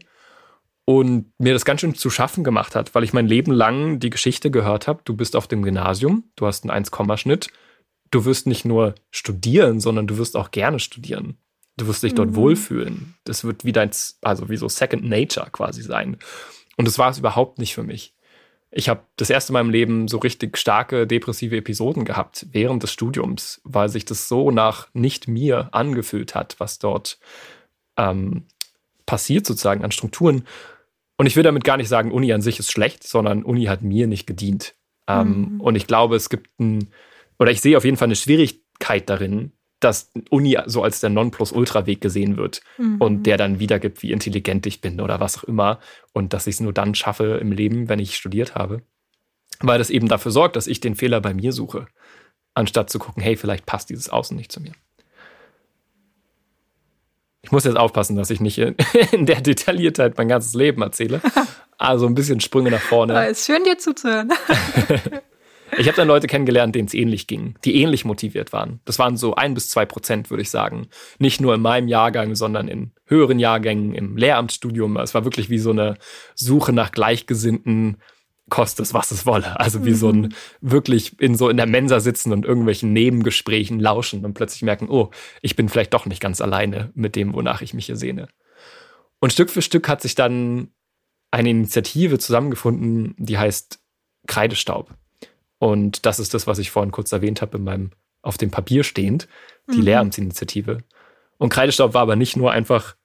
[0.84, 4.10] Und mir das ganz schön zu schaffen gemacht hat, weil ich mein Leben lang die
[4.10, 7.48] Geschichte gehört habe, du bist auf dem Gymnasium, du hast einen 1-Schnitt,
[8.10, 11.38] du wirst nicht nur studieren, sondern du wirst auch gerne studieren.
[11.76, 12.36] Du wirst dich dort mhm.
[12.36, 13.16] wohlfühlen.
[13.24, 13.90] Das wird wie dein,
[14.22, 16.16] also wie so Second Nature quasi sein.
[16.76, 18.15] Und das war es überhaupt nicht für mich.
[18.78, 22.92] Ich habe das erste Mal im Leben so richtig starke depressive Episoden gehabt während des
[22.92, 27.18] Studiums, weil sich das so nach nicht mir angefühlt hat, was dort
[27.96, 28.44] ähm,
[29.06, 30.44] passiert sozusagen an Strukturen.
[31.16, 33.80] Und ich will damit gar nicht sagen, Uni an sich ist schlecht, sondern Uni hat
[33.80, 34.74] mir nicht gedient.
[35.08, 35.60] Ähm, mhm.
[35.62, 36.90] Und ich glaube, es gibt ein,
[37.38, 42.00] oder ich sehe auf jeden Fall eine Schwierigkeit darin, dass Uni so als der Nonplusultra-Weg
[42.00, 42.96] gesehen wird mhm.
[42.98, 45.80] und der dann wiedergibt, wie intelligent ich bin oder was auch immer
[46.12, 48.82] und dass ich es nur dann schaffe im Leben, wenn ich studiert habe.
[49.60, 51.86] Weil das eben dafür sorgt, dass ich den Fehler bei mir suche,
[52.54, 54.72] anstatt zu gucken, hey, vielleicht passt dieses Außen nicht zu mir.
[57.42, 58.74] Ich muss jetzt aufpassen, dass ich nicht in
[59.26, 61.20] der Detailliertheit mein ganzes Leben erzähle.
[61.78, 63.12] Also ein bisschen Sprünge nach vorne.
[63.12, 64.32] Aber ist schön, dir zuzuhören.
[65.78, 68.80] Ich habe dann Leute kennengelernt, denen es ähnlich ging, die ähnlich motiviert waren.
[68.84, 70.88] Das waren so ein bis zwei Prozent, würde ich sagen.
[71.18, 74.96] Nicht nur in meinem Jahrgang, sondern in höheren Jahrgängen, im Lehramtsstudium.
[74.96, 75.98] Es war wirklich wie so eine
[76.34, 77.98] Suche nach Gleichgesinnten,
[78.48, 79.58] kostet es, was es wolle.
[79.60, 79.96] Also wie mhm.
[79.96, 80.28] so ein mhm.
[80.60, 85.10] wirklich in so in der Mensa sitzen und irgendwelchen Nebengesprächen lauschen und plötzlich merken, oh,
[85.42, 88.28] ich bin vielleicht doch nicht ganz alleine mit dem, wonach ich mich hier sehne.
[89.20, 90.68] Und Stück für Stück hat sich dann
[91.30, 93.80] eine Initiative zusammengefunden, die heißt
[94.26, 94.94] Kreidestaub.
[95.58, 97.90] Und das ist das, was ich vorhin kurz erwähnt habe in meinem
[98.22, 99.28] auf dem Papier stehend,
[99.70, 99.84] die mhm.
[99.84, 100.78] Lehramtsinitiative.
[101.38, 102.96] Und Kreidestaub war aber nicht nur einfach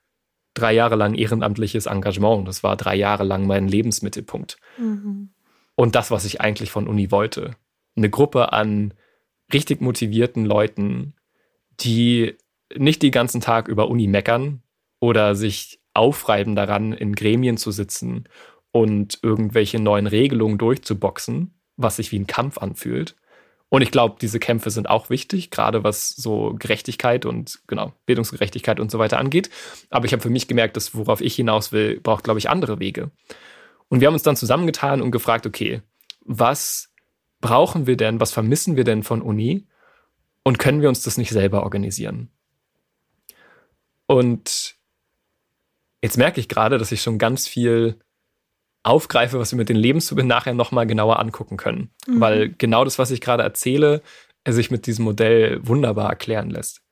[0.54, 4.58] drei Jahre lang ehrenamtliches Engagement, das war drei Jahre lang mein Lebensmittelpunkt.
[4.78, 5.30] Mhm.
[5.74, 7.56] Und das, was ich eigentlich von Uni wollte.
[7.96, 8.94] Eine Gruppe an
[9.52, 11.14] richtig motivierten Leuten,
[11.80, 12.36] die
[12.76, 14.62] nicht den ganzen Tag über Uni meckern
[15.00, 18.28] oder sich aufreiben daran, in Gremien zu sitzen
[18.70, 23.16] und irgendwelche neuen Regelungen durchzuboxen, was sich wie ein Kampf anfühlt.
[23.68, 28.78] Und ich glaube, diese Kämpfe sind auch wichtig, gerade was so Gerechtigkeit und genau Bildungsgerechtigkeit
[28.78, 29.48] und so weiter angeht.
[29.88, 32.80] Aber ich habe für mich gemerkt, dass worauf ich hinaus will, braucht, glaube ich, andere
[32.80, 33.10] Wege.
[33.88, 35.80] Und wir haben uns dann zusammengetan und gefragt, okay,
[36.20, 36.92] was
[37.40, 39.66] brauchen wir denn, was vermissen wir denn von Uni
[40.42, 42.30] und können wir uns das nicht selber organisieren?
[44.06, 44.76] Und
[46.02, 47.98] jetzt merke ich gerade, dass ich schon ganz viel
[48.82, 51.90] aufgreife, was wir mit den Lebenszubinden nachher nochmal genauer angucken können.
[52.06, 52.20] Mhm.
[52.20, 54.02] Weil genau das, was ich gerade erzähle,
[54.46, 56.82] sich mit diesem Modell wunderbar erklären lässt.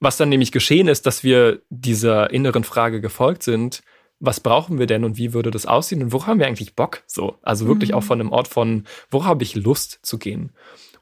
[0.00, 3.82] Was dann nämlich geschehen ist, dass wir dieser inneren Frage gefolgt sind,
[4.20, 7.02] was brauchen wir denn und wie würde das aussehen und wo haben wir eigentlich Bock?
[7.06, 7.96] So, also wirklich mhm.
[7.96, 10.52] auch von einem Ort von, wo habe ich Lust zu gehen?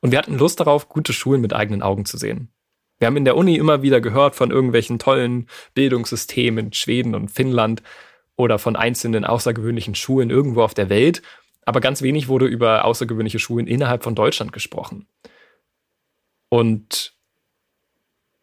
[0.00, 2.50] Und wir hatten Lust darauf, gute Schulen mit eigenen Augen zu sehen.
[2.98, 7.30] Wir haben in der Uni immer wieder gehört von irgendwelchen tollen Bildungssystemen in Schweden und
[7.30, 7.82] Finnland,
[8.37, 11.22] oder von einzelnen außergewöhnlichen Schulen irgendwo auf der Welt,
[11.64, 15.07] aber ganz wenig wurde über außergewöhnliche Schulen innerhalb von Deutschland gesprochen.
[16.49, 17.14] Und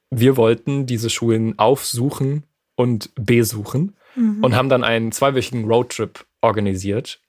[0.09, 2.43] wir wollten diese Schulen aufsuchen
[2.75, 4.43] und besuchen mhm.
[4.43, 7.21] und haben dann einen zweiwöchigen Roadtrip organisiert,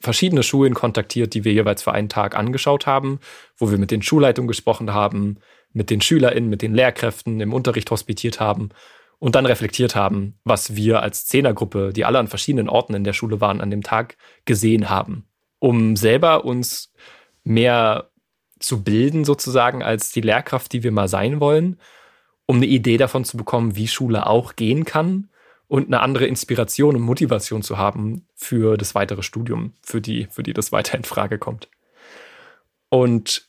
[0.00, 3.20] verschiedene Schulen kontaktiert, die wir jeweils für einen Tag angeschaut haben,
[3.56, 5.38] wo wir mit den Schulleitungen gesprochen haben,
[5.72, 8.70] mit den SchülerInnen, mit den Lehrkräften im Unterricht hospitiert haben
[9.20, 13.12] und dann reflektiert haben, was wir als Zehnergruppe, die alle an verschiedenen Orten in der
[13.12, 15.26] Schule waren, an dem Tag gesehen haben,
[15.60, 16.92] um selber uns
[17.44, 18.10] mehr
[18.58, 21.78] zu bilden sozusagen als die Lehrkraft, die wir mal sein wollen,
[22.46, 25.30] um eine Idee davon zu bekommen, wie Schule auch gehen kann
[25.68, 30.42] und eine andere Inspiration und Motivation zu haben für das weitere Studium, für die, für
[30.42, 31.68] die das weiter in Frage kommt.
[32.88, 33.48] Und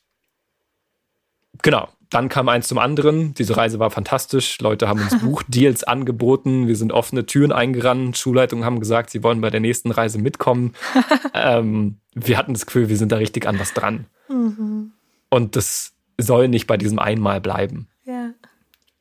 [1.61, 3.33] genau, dann kam eins zum anderen.
[3.33, 4.59] Diese Reise war fantastisch.
[4.59, 6.67] Leute haben uns Buchdeals angeboten.
[6.67, 8.17] Wir sind offene Türen eingerannt.
[8.17, 10.73] Schulleitungen haben gesagt, sie wollen bei der nächsten Reise mitkommen.
[11.33, 14.05] ähm, wir hatten das Gefühl, wir sind da richtig an was dran.
[14.29, 14.91] Mhm.
[15.29, 17.87] Und das soll nicht bei diesem einmal bleiben.
[18.03, 18.31] Ja.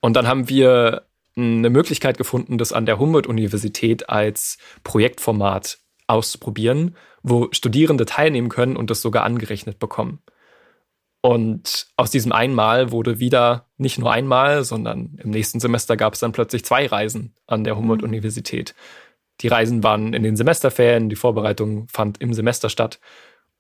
[0.01, 1.03] Und dann haben wir
[1.37, 8.91] eine Möglichkeit gefunden, das an der Humboldt-Universität als Projektformat auszuprobieren, wo Studierende teilnehmen können und
[8.91, 10.21] das sogar angerechnet bekommen.
[11.23, 16.21] Und aus diesem einmal wurde wieder nicht nur einmal, sondern im nächsten Semester gab es
[16.21, 18.75] dann plötzlich zwei Reisen an der Humboldt-Universität.
[19.41, 23.01] Die Reisen waren in den Semesterferien, die Vorbereitung fand im Semester statt.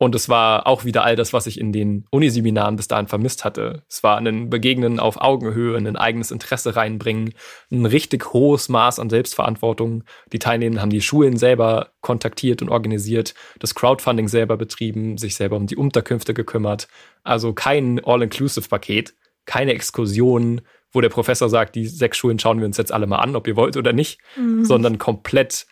[0.02, 3.44] Und es war auch wieder all das, was ich in den Uniseminaren bis dahin vermisst
[3.44, 3.82] hatte.
[3.86, 7.34] Es war ein Begegnen auf Augenhöhe, ein eigenes Interesse reinbringen,
[7.70, 10.04] ein richtig hohes Maß an Selbstverantwortung.
[10.32, 15.56] Die Teilnehmenden haben die Schulen selber kontaktiert und organisiert, das Crowdfunding selber betrieben, sich selber
[15.56, 16.88] um die Unterkünfte gekümmert.
[17.22, 19.12] Also kein All-Inclusive-Paket,
[19.44, 23.18] keine Exkursionen, wo der Professor sagt, die sechs Schulen schauen wir uns jetzt alle mal
[23.18, 24.64] an, ob ihr wollt oder nicht, mhm.
[24.64, 25.66] sondern komplett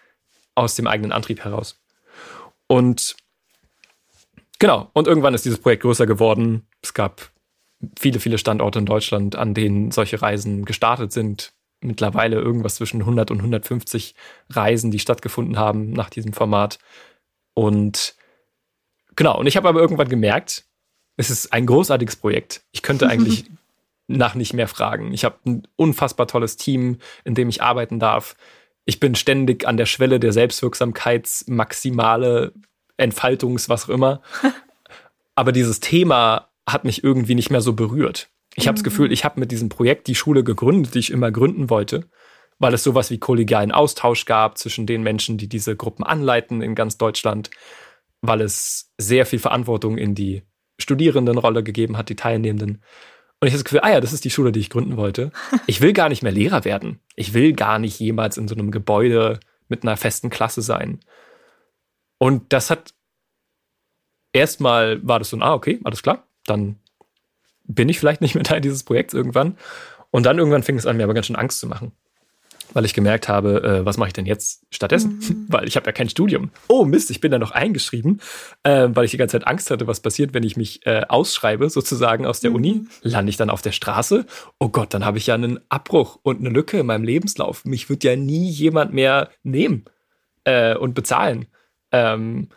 [0.55, 1.81] aus dem eigenen Antrieb heraus.
[2.67, 3.17] Und
[4.59, 4.91] Genau.
[4.93, 6.67] Und irgendwann ist dieses Projekt größer geworden.
[6.83, 7.31] Es gab
[7.99, 11.53] viele, viele Standorte in Deutschland, an denen solche Reisen gestartet sind.
[11.81, 14.15] Mittlerweile irgendwas zwischen 100 und 150
[14.51, 16.79] Reisen, die stattgefunden haben nach diesem Format.
[17.55, 18.17] Und
[19.15, 19.39] genau.
[19.39, 20.65] Und ich habe aber irgendwann gemerkt,
[21.17, 22.63] es ist ein großartiges Projekt.
[22.73, 23.45] Ich könnte eigentlich
[24.09, 25.13] nach nicht mehr fragen.
[25.13, 28.35] Ich habe ein unfassbar tolles Team, in dem ich arbeiten darf.
[28.87, 32.55] Ich bin ständig an der Schwelle der Selbstwirksamkeitsmaximale
[32.99, 34.21] Entfaltungs, was auch immer.
[35.35, 38.29] Aber dieses Thema hat mich irgendwie nicht mehr so berührt.
[38.55, 38.91] Ich habe das mhm.
[38.91, 42.09] Gefühl, ich habe mit diesem Projekt die Schule gegründet, die ich immer gründen wollte,
[42.59, 46.75] weil es sowas wie kollegialen Austausch gab zwischen den Menschen, die diese Gruppen anleiten in
[46.75, 47.51] ganz Deutschland,
[48.21, 50.43] weil es sehr viel Verantwortung in die
[50.79, 52.83] Studierendenrolle gegeben hat, die Teilnehmenden.
[53.41, 55.31] Und ich habe das Gefühl, ah ja, das ist die Schule, die ich gründen wollte.
[55.67, 57.01] Ich will gar nicht mehr Lehrer werden.
[57.15, 61.01] Ich will gar nicht jemals in so einem Gebäude mit einer festen Klasse sein.
[62.19, 62.95] Und das hat
[64.33, 66.77] erstmal war das so, ah, okay, alles klar, dann
[67.65, 69.57] bin ich vielleicht nicht mehr Teil dieses Projekts irgendwann.
[70.11, 71.93] Und dann irgendwann fing es an, mir aber ganz schön Angst zu machen.
[72.75, 75.21] Weil ich gemerkt habe, äh, was mache ich denn jetzt stattdessen?
[75.21, 75.47] Mhm.
[75.49, 76.51] Weil ich habe ja kein Studium.
[76.69, 78.21] Oh Mist, ich bin da noch eingeschrieben,
[78.63, 81.71] äh, weil ich die ganze Zeit Angst hatte, was passiert, wenn ich mich äh, ausschreibe,
[81.71, 82.57] sozusagen aus der mhm.
[82.57, 82.87] Uni.
[83.01, 84.27] Lande ich dann auf der Straße?
[84.59, 87.65] Oh Gott, dann habe ich ja einen Abbruch und eine Lücke in meinem Lebenslauf.
[87.65, 89.87] Mich wird ja nie jemand mehr nehmen
[90.45, 91.47] äh, und bezahlen.
[91.93, 92.49] Ähm,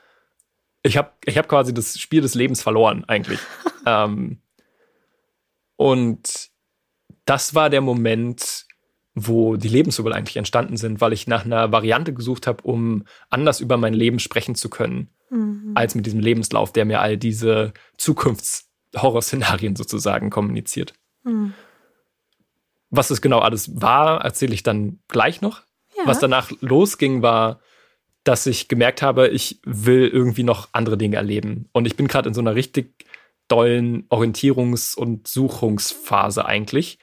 [0.83, 3.39] ich habe ich hab quasi das Spiel des Lebens verloren, eigentlich.
[3.85, 4.41] ähm,
[5.75, 6.49] und
[7.25, 8.65] das war der Moment,
[9.13, 13.59] wo die Lebenswürfel eigentlich entstanden sind, weil ich nach einer Variante gesucht habe, um anders
[13.59, 15.71] über mein Leben sprechen zu können, mhm.
[15.75, 20.93] als mit diesem Lebenslauf, der mir all diese Zukunftshorrorszenarien sozusagen kommuniziert.
[21.23, 21.53] Mhm.
[22.89, 25.61] Was es genau alles war, erzähle ich dann gleich noch.
[25.97, 26.03] Ja.
[26.05, 27.59] Was danach losging, war
[28.23, 31.67] dass ich gemerkt habe, ich will irgendwie noch andere Dinge erleben.
[31.71, 33.05] Und ich bin gerade in so einer richtig
[33.47, 36.99] dollen Orientierungs- und Suchungsphase eigentlich.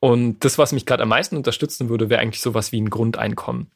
[0.00, 3.70] Und das, was mich gerade am meisten unterstützen würde, wäre eigentlich sowas wie ein Grundeinkommen.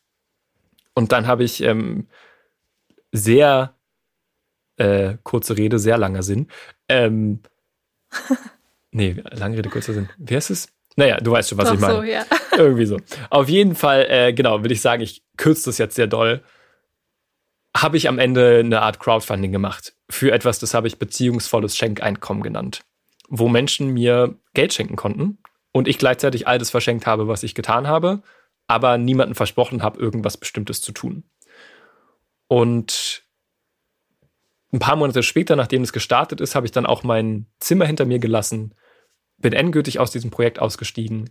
[0.95, 2.09] Und dann habe ich ähm,
[3.13, 3.75] sehr
[4.77, 6.49] äh, kurze Rede, sehr langer Sinn.
[6.89, 7.41] Ähm,
[8.91, 10.09] nee, lange Rede, kurzer Sinn.
[10.19, 10.69] Wer ist es?
[10.97, 11.95] Naja, du weißt schon, was Doch ich meine.
[11.95, 12.25] So, ja.
[12.57, 12.99] Irgendwie so.
[13.31, 16.43] Auf jeden Fall, äh, genau, will ich sagen, ich kürze das jetzt sehr doll.
[17.77, 22.43] Habe ich am Ende eine Art Crowdfunding gemacht für etwas, das habe ich beziehungsvolles Schenkeinkommen
[22.43, 22.83] genannt,
[23.29, 25.39] wo Menschen mir Geld schenken konnten
[25.73, 28.23] und ich gleichzeitig all das verschenkt habe, was ich getan habe,
[28.67, 31.25] aber niemandem versprochen habe, irgendwas Bestimmtes zu tun.
[32.49, 33.23] Und
[34.73, 38.05] ein paar Monate später, nachdem es gestartet ist, habe ich dann auch mein Zimmer hinter
[38.05, 38.75] mir gelassen,
[39.41, 41.31] bin endgültig aus diesem Projekt ausgestiegen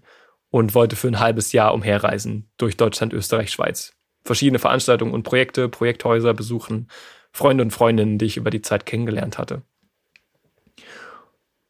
[0.50, 3.93] und wollte für ein halbes Jahr umherreisen durch Deutschland, Österreich, Schweiz.
[4.24, 6.89] Verschiedene Veranstaltungen und Projekte, Projekthäuser besuchen,
[7.32, 9.62] Freunde und Freundinnen, die ich über die Zeit kennengelernt hatte.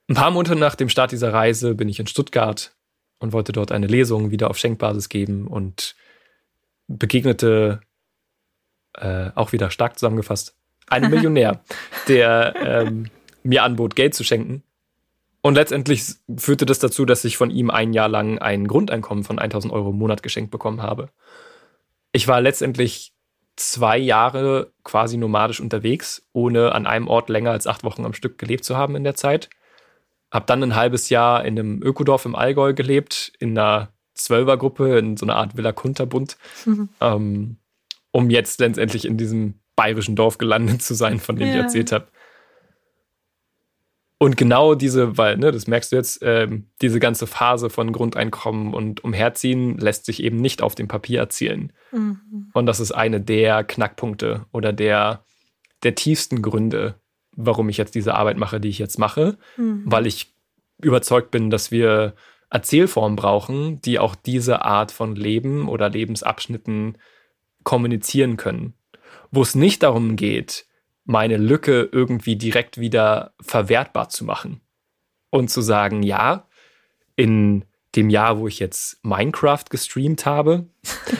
[0.08, 2.74] Ein paar Monate nach dem Start dieser Reise bin ich in Stuttgart
[3.20, 5.96] und wollte dort eine Lesung wieder auf Schenkbasis geben und
[6.88, 7.82] begegnete,
[8.96, 10.56] äh, auch wieder stark zusammengefasst,
[10.88, 11.64] einen Millionär,
[12.08, 13.12] der ähm,
[13.44, 14.64] mir anbot, Geld zu schenken
[15.42, 19.40] und letztendlich führte das dazu, dass ich von ihm ein Jahr lang ein Grundeinkommen von
[19.40, 21.10] 1000 Euro im Monat geschenkt bekommen habe.
[22.12, 23.14] Ich war letztendlich
[23.56, 28.38] zwei Jahre quasi nomadisch unterwegs, ohne an einem Ort länger als acht Wochen am Stück
[28.38, 29.50] gelebt zu haben in der Zeit.
[30.32, 35.18] Hab dann ein halbes Jahr in einem Ökodorf im Allgäu gelebt, in einer Zwölfergruppe, in
[35.18, 36.90] so einer Art Villa Kunterbund, mhm.
[37.00, 37.58] ähm,
[38.12, 41.54] um jetzt letztendlich in diesem bayerischen Dorf gelandet zu sein, von dem ja.
[41.54, 42.08] ich erzählt habe.
[44.22, 48.74] Und genau diese, weil, ne, das merkst du jetzt, ähm, diese ganze Phase von Grundeinkommen
[48.74, 51.72] und Umherziehen lässt sich eben nicht auf dem Papier erzielen.
[51.94, 52.50] Mhm.
[52.54, 55.24] Und das ist eine der Knackpunkte oder der,
[55.84, 56.96] der tiefsten Gründe,
[57.38, 59.84] warum ich jetzt diese Arbeit mache, die ich jetzt mache, mhm.
[59.86, 60.34] weil ich
[60.82, 62.14] überzeugt bin, dass wir
[62.50, 66.98] Erzählformen brauchen, die auch diese Art von Leben oder Lebensabschnitten
[67.64, 68.74] kommunizieren können.
[69.32, 70.66] Wo es nicht darum geht,
[71.10, 74.62] meine Lücke irgendwie direkt wieder verwertbar zu machen.
[75.32, 76.48] Und zu sagen, ja,
[77.16, 80.68] in dem Jahr, wo ich jetzt Minecraft gestreamt habe,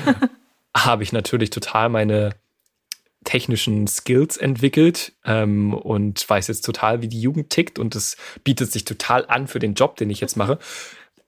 [0.78, 2.36] habe ich natürlich total meine
[3.24, 8.72] technischen Skills entwickelt ähm, und weiß jetzt total, wie die Jugend tickt und es bietet
[8.72, 10.60] sich total an für den Job, den ich jetzt mache.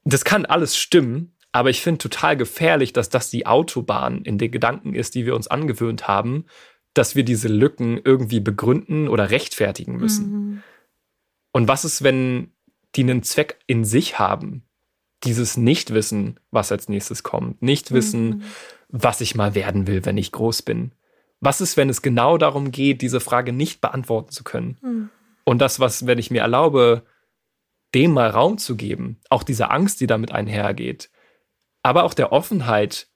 [0.04, 4.52] Das kann alles stimmen, aber ich finde total gefährlich, dass das die Autobahn in den
[4.52, 6.46] Gedanken ist, die wir uns angewöhnt haben,
[6.94, 10.32] dass wir diese Lücken irgendwie begründen oder rechtfertigen müssen.
[10.32, 10.64] Mhm.
[11.52, 12.52] Und was ist, wenn
[12.96, 14.64] die einen Zweck in sich haben?
[15.24, 17.62] Dieses Nichtwissen, was als nächstes kommt.
[17.62, 18.44] Nicht wissen, mhm.
[18.90, 20.92] was ich mal werden will, wenn ich groß bin.
[21.40, 24.78] Was ist, wenn es genau darum geht, diese Frage nicht beantworten zu können?
[24.82, 25.10] Mhm.
[25.44, 27.04] Und das, was, wenn ich mir erlaube,
[27.94, 31.10] dem mal Raum zu geben, auch diese Angst, die damit einhergeht,
[31.84, 33.08] aber auch der Offenheit,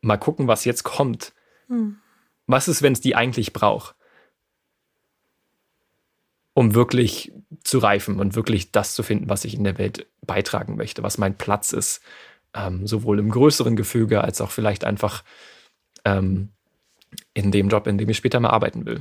[0.00, 1.32] mal gucken, was jetzt kommt.
[1.68, 1.98] Mhm.
[2.46, 3.94] Was ist, wenn es die eigentlich braucht?
[6.52, 10.76] Um wirklich zu reifen und wirklich das zu finden, was ich in der Welt beitragen
[10.76, 12.00] möchte, was mein Platz ist,
[12.54, 15.24] ähm, sowohl im größeren Gefüge als auch vielleicht einfach
[16.04, 16.50] ähm,
[17.32, 19.00] in dem Job, in dem ich später mal arbeiten will.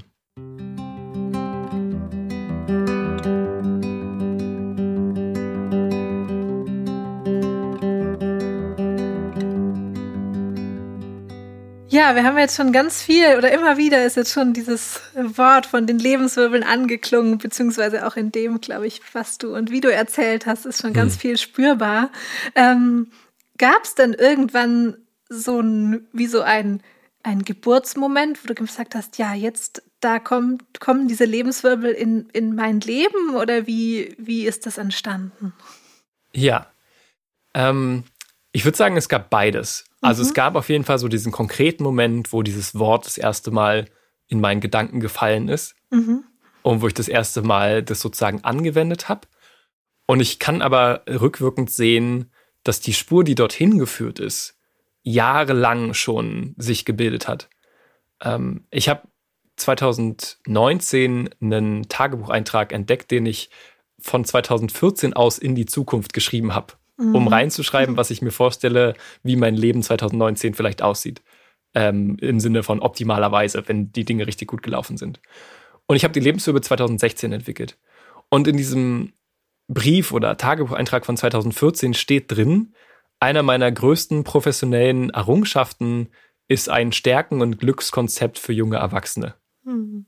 [11.94, 15.68] Ja, wir haben jetzt schon ganz viel oder immer wieder ist jetzt schon dieses Wort
[15.68, 19.94] von den Lebenswirbeln angeklungen, beziehungsweise auch in dem, glaube ich, was du und wie du
[19.94, 21.20] erzählt hast, ist schon ganz hm.
[21.20, 22.10] viel spürbar.
[22.56, 23.12] Ähm,
[23.60, 24.98] Gab es denn irgendwann
[25.30, 26.82] so ein, wie so ein,
[27.22, 32.56] ein Geburtsmoment, wo du gesagt hast, ja, jetzt da kommen, kommen diese Lebenswirbel in, in
[32.56, 35.54] mein Leben oder wie, wie ist das entstanden?
[36.32, 36.66] Ja,
[37.54, 38.04] ähm,
[38.52, 39.86] ich würde sagen, es gab beides.
[40.04, 40.28] Also mhm.
[40.28, 43.86] es gab auf jeden Fall so diesen konkreten Moment, wo dieses Wort das erste Mal
[44.28, 46.24] in meinen Gedanken gefallen ist mhm.
[46.62, 49.28] und wo ich das erste Mal das sozusagen angewendet habe.
[50.06, 52.32] Und ich kann aber rückwirkend sehen,
[52.64, 54.58] dass die Spur, die dorthin geführt ist,
[55.04, 57.50] jahrelang schon sich gebildet hat.
[58.22, 59.08] Ähm, ich habe
[59.56, 63.50] 2019 einen Tagebucheintrag entdeckt, den ich
[64.00, 67.16] von 2014 aus in die Zukunft geschrieben habe mhm.
[67.16, 71.22] um reinzuschreiben, was ich mir vorstelle, wie mein Leben 2019 vielleicht aussieht.
[71.74, 75.20] Ähm, Im Sinne von optimalerweise, wenn die Dinge richtig gut gelaufen sind.
[75.88, 77.78] Und ich habe die Lebenshöhe 2016 entwickelt.
[78.30, 79.14] Und in diesem
[79.68, 82.74] Brief oder Tagebucheintrag von 2014 steht drin,
[83.20, 86.10] einer meiner größten professionellen Errungenschaften
[86.48, 89.36] ist ein Stärken- und Glückskonzept für junge Erwachsene.
[89.64, 90.06] Mhm.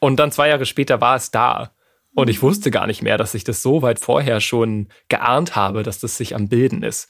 [0.00, 1.72] Und dann zwei Jahre später war es da.
[2.18, 5.84] Und ich wusste gar nicht mehr, dass ich das so weit vorher schon geahnt habe,
[5.84, 7.08] dass das sich am Bilden ist.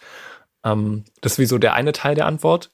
[0.65, 2.73] Ähm, das ist wie so der eine Teil der Antwort.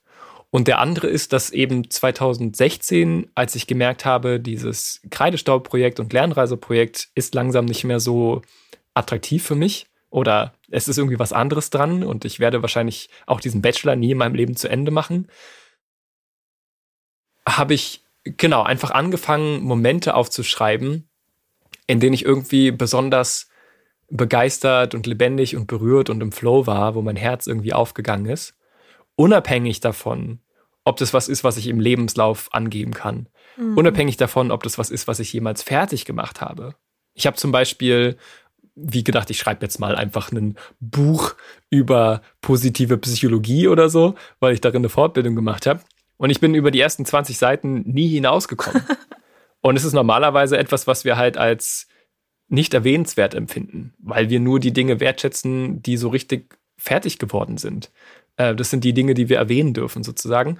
[0.50, 7.10] Und der andere ist, dass eben 2016, als ich gemerkt habe, dieses Kreidestaubprojekt und Lernreiseprojekt
[7.14, 8.42] ist langsam nicht mehr so
[8.94, 13.38] attraktiv für mich oder es ist irgendwie was anderes dran und ich werde wahrscheinlich auch
[13.38, 15.28] diesen Bachelor nie in meinem Leben zu Ende machen,
[17.48, 21.08] habe ich genau einfach angefangen, Momente aufzuschreiben,
[21.86, 23.48] in denen ich irgendwie besonders
[24.10, 28.54] begeistert und lebendig und berührt und im Flow war, wo mein Herz irgendwie aufgegangen ist.
[29.16, 30.40] Unabhängig davon,
[30.84, 33.28] ob das was ist, was ich im Lebenslauf angeben kann.
[33.56, 33.76] Mhm.
[33.76, 36.74] Unabhängig davon, ob das was ist, was ich jemals fertig gemacht habe.
[37.14, 38.16] Ich habe zum Beispiel,
[38.74, 41.34] wie gedacht, ich schreibe jetzt mal einfach ein Buch
[41.70, 45.80] über positive Psychologie oder so, weil ich darin eine Fortbildung gemacht habe.
[46.16, 48.82] Und ich bin über die ersten 20 Seiten nie hinausgekommen.
[49.64, 51.88] Und es ist normalerweise etwas, was wir halt als
[52.48, 57.90] nicht erwähnenswert empfinden, weil wir nur die Dinge wertschätzen, die so richtig fertig geworden sind.
[58.36, 60.58] Äh, das sind die Dinge, die wir erwähnen dürfen, sozusagen.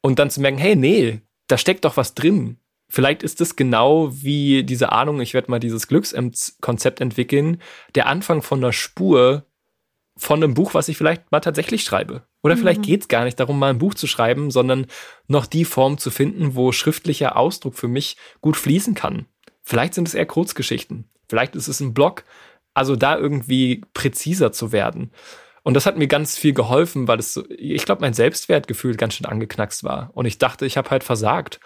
[0.00, 2.58] Und dann zu merken, hey, nee, da steckt doch was drin.
[2.88, 7.60] Vielleicht ist es genau wie diese Ahnung, ich werde mal dieses Glückskonzept entwickeln,
[7.96, 9.44] der Anfang von einer Spur
[10.16, 12.22] von einem Buch, was ich vielleicht mal tatsächlich schreibe.
[12.42, 12.60] Oder mhm.
[12.60, 14.86] vielleicht geht es gar nicht darum, mal ein Buch zu schreiben, sondern
[15.28, 19.26] noch die Form zu finden, wo schriftlicher Ausdruck für mich gut fließen kann.
[19.62, 21.04] Vielleicht sind es eher Kurzgeschichten.
[21.28, 22.24] Vielleicht ist es ein Blog.
[22.72, 25.10] Also da irgendwie präziser zu werden.
[25.62, 29.14] Und das hat mir ganz viel geholfen, weil es, so, ich glaube, mein Selbstwertgefühl ganz
[29.14, 30.10] schön angeknackst war.
[30.14, 31.58] Und ich dachte, ich habe halt versagt.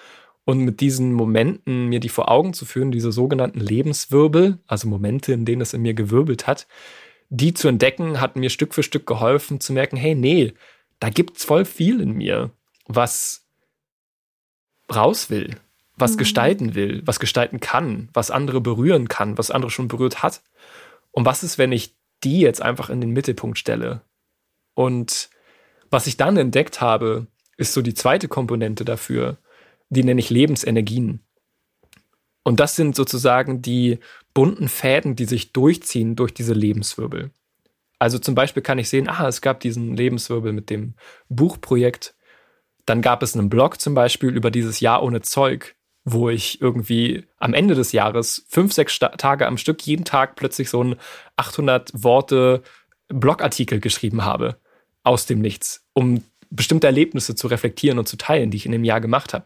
[0.45, 5.35] Und mit diesen Momenten mir die vor Augen zu führen, diese sogenannten Lebenswirbel, also Momente,
[5.35, 6.67] in denen es in mir gewirbelt hat,
[7.31, 10.53] die zu entdecken, hat mir Stück für Stück geholfen zu merken, hey, nee,
[10.99, 12.51] da gibt's voll viel in mir,
[12.87, 13.47] was
[14.95, 15.57] raus will,
[15.97, 16.19] was mhm.
[16.19, 20.43] gestalten will, was gestalten kann, was andere berühren kann, was andere schon berührt hat.
[21.13, 24.03] Und was ist, wenn ich die jetzt einfach in den Mittelpunkt stelle?
[24.75, 25.31] Und
[25.91, 29.39] was ich dann entdeckt habe, ist so die zweite Komponente dafür,
[29.89, 31.21] die nenne ich Lebensenergien.
[32.43, 33.99] Und das sind sozusagen die
[34.35, 37.31] bunten Fäden, die sich durchziehen durch diese Lebenswirbel.
[37.99, 40.95] Also zum Beispiel kann ich sehen, ah, es gab diesen Lebenswirbel mit dem
[41.29, 42.15] Buchprojekt.
[42.87, 47.27] Dann gab es einen Blog zum Beispiel über dieses Jahr ohne Zeug, wo ich irgendwie
[47.37, 50.97] am Ende des Jahres fünf, sechs Tage am Stück jeden Tag plötzlich so einen
[51.37, 52.63] 800 Worte
[53.09, 54.57] Blogartikel geschrieben habe
[55.03, 58.85] aus dem Nichts, um bestimmte Erlebnisse zu reflektieren und zu teilen, die ich in dem
[58.85, 59.45] Jahr gemacht habe.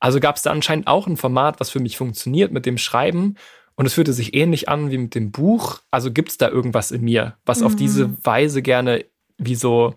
[0.00, 3.36] Also gab es da anscheinend auch ein Format, was für mich funktioniert mit dem Schreiben.
[3.76, 5.80] Und es fühlte sich ähnlich an wie mit dem Buch.
[5.90, 7.66] Also gibt es da irgendwas in mir, was mhm.
[7.66, 9.04] auf diese Weise gerne
[9.38, 9.94] wie so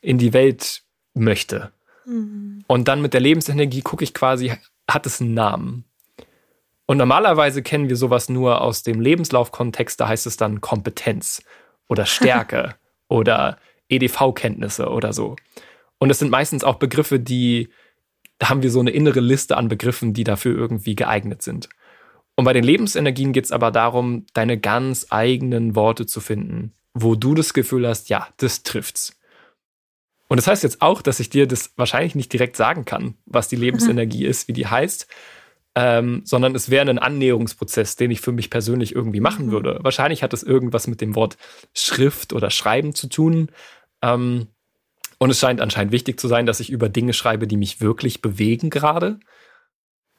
[0.00, 0.82] in die Welt
[1.14, 1.72] möchte.
[2.06, 2.64] Mhm.
[2.66, 4.52] Und dann mit der Lebensenergie gucke ich quasi,
[4.88, 5.84] hat es einen Namen?
[6.86, 11.42] Und normalerweise kennen wir sowas nur aus dem Lebenslaufkontext, da heißt es dann Kompetenz
[11.88, 12.74] oder Stärke
[13.08, 15.36] oder EDV-Kenntnisse oder so.
[15.98, 17.68] Und es sind meistens auch Begriffe, die,
[18.40, 21.68] da haben wir so eine innere Liste an Begriffen, die dafür irgendwie geeignet sind.
[22.36, 27.14] Und bei den Lebensenergien geht es aber darum, deine ganz eigenen Worte zu finden, wo
[27.14, 29.20] du das Gefühl hast, ja, das trifft's.
[30.28, 33.48] Und das heißt jetzt auch, dass ich dir das wahrscheinlich nicht direkt sagen kann, was
[33.48, 34.30] die Lebensenergie mhm.
[34.30, 35.06] ist, wie die heißt,
[35.74, 39.50] ähm, sondern es wäre ein Annäherungsprozess, den ich für mich persönlich irgendwie machen mhm.
[39.52, 39.78] würde.
[39.82, 41.36] Wahrscheinlich hat es irgendwas mit dem Wort
[41.74, 43.50] Schrift oder Schreiben zu tun.
[44.00, 44.46] Ähm,
[45.22, 48.22] und es scheint anscheinend wichtig zu sein, dass ich über Dinge schreibe, die mich wirklich
[48.22, 49.20] bewegen gerade.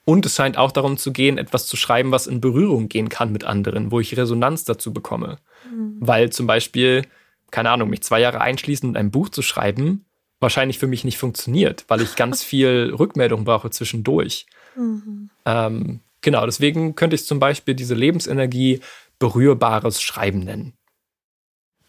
[0.04, 3.32] Und es scheint auch darum zu gehen, etwas zu schreiben, was in Berührung gehen kann
[3.32, 5.38] mit anderen, wo ich Resonanz dazu bekomme.
[5.68, 5.96] Mhm.
[5.98, 7.04] Weil zum Beispiel,
[7.50, 10.04] keine Ahnung, mich zwei Jahre einschließen und ein Buch zu schreiben,
[10.38, 14.46] wahrscheinlich für mich nicht funktioniert, weil ich ganz viel Rückmeldung brauche zwischendurch.
[14.76, 15.30] Mhm.
[15.44, 18.80] Ähm, genau, deswegen könnte ich zum Beispiel diese Lebensenergie
[19.18, 20.74] berührbares Schreiben nennen.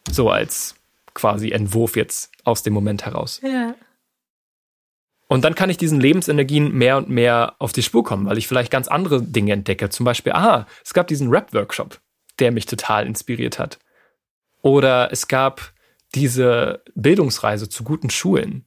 [0.09, 0.75] So als
[1.13, 3.41] quasi Entwurf jetzt aus dem Moment heraus.
[3.43, 3.75] Ja.
[5.27, 8.47] Und dann kann ich diesen Lebensenergien mehr und mehr auf die Spur kommen, weil ich
[8.47, 9.89] vielleicht ganz andere Dinge entdecke.
[9.89, 11.99] Zum Beispiel, aha, es gab diesen Rap-Workshop,
[12.39, 13.79] der mich total inspiriert hat.
[14.61, 15.73] Oder es gab
[16.13, 18.65] diese Bildungsreise zu guten Schulen.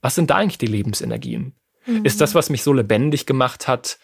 [0.00, 1.54] Was sind da eigentlich die Lebensenergien?
[1.86, 2.04] Mhm.
[2.04, 3.98] Ist das, was mich so lebendig gemacht hat,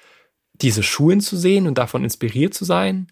[0.55, 3.09] diese Schulen zu sehen und davon inspiriert zu sein?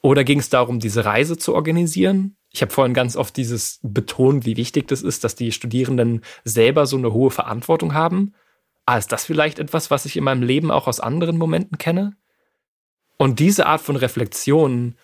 [0.00, 2.37] Oder ging es darum, diese Reise zu organisieren?
[2.58, 6.86] Ich habe vorhin ganz oft dieses betont, wie wichtig das ist, dass die Studierenden selber
[6.86, 8.34] so eine hohe Verantwortung haben.
[8.84, 12.16] Ah, ist das vielleicht etwas, was ich in meinem Leben auch aus anderen Momenten kenne?
[13.16, 14.96] Und diese Art von Reflexion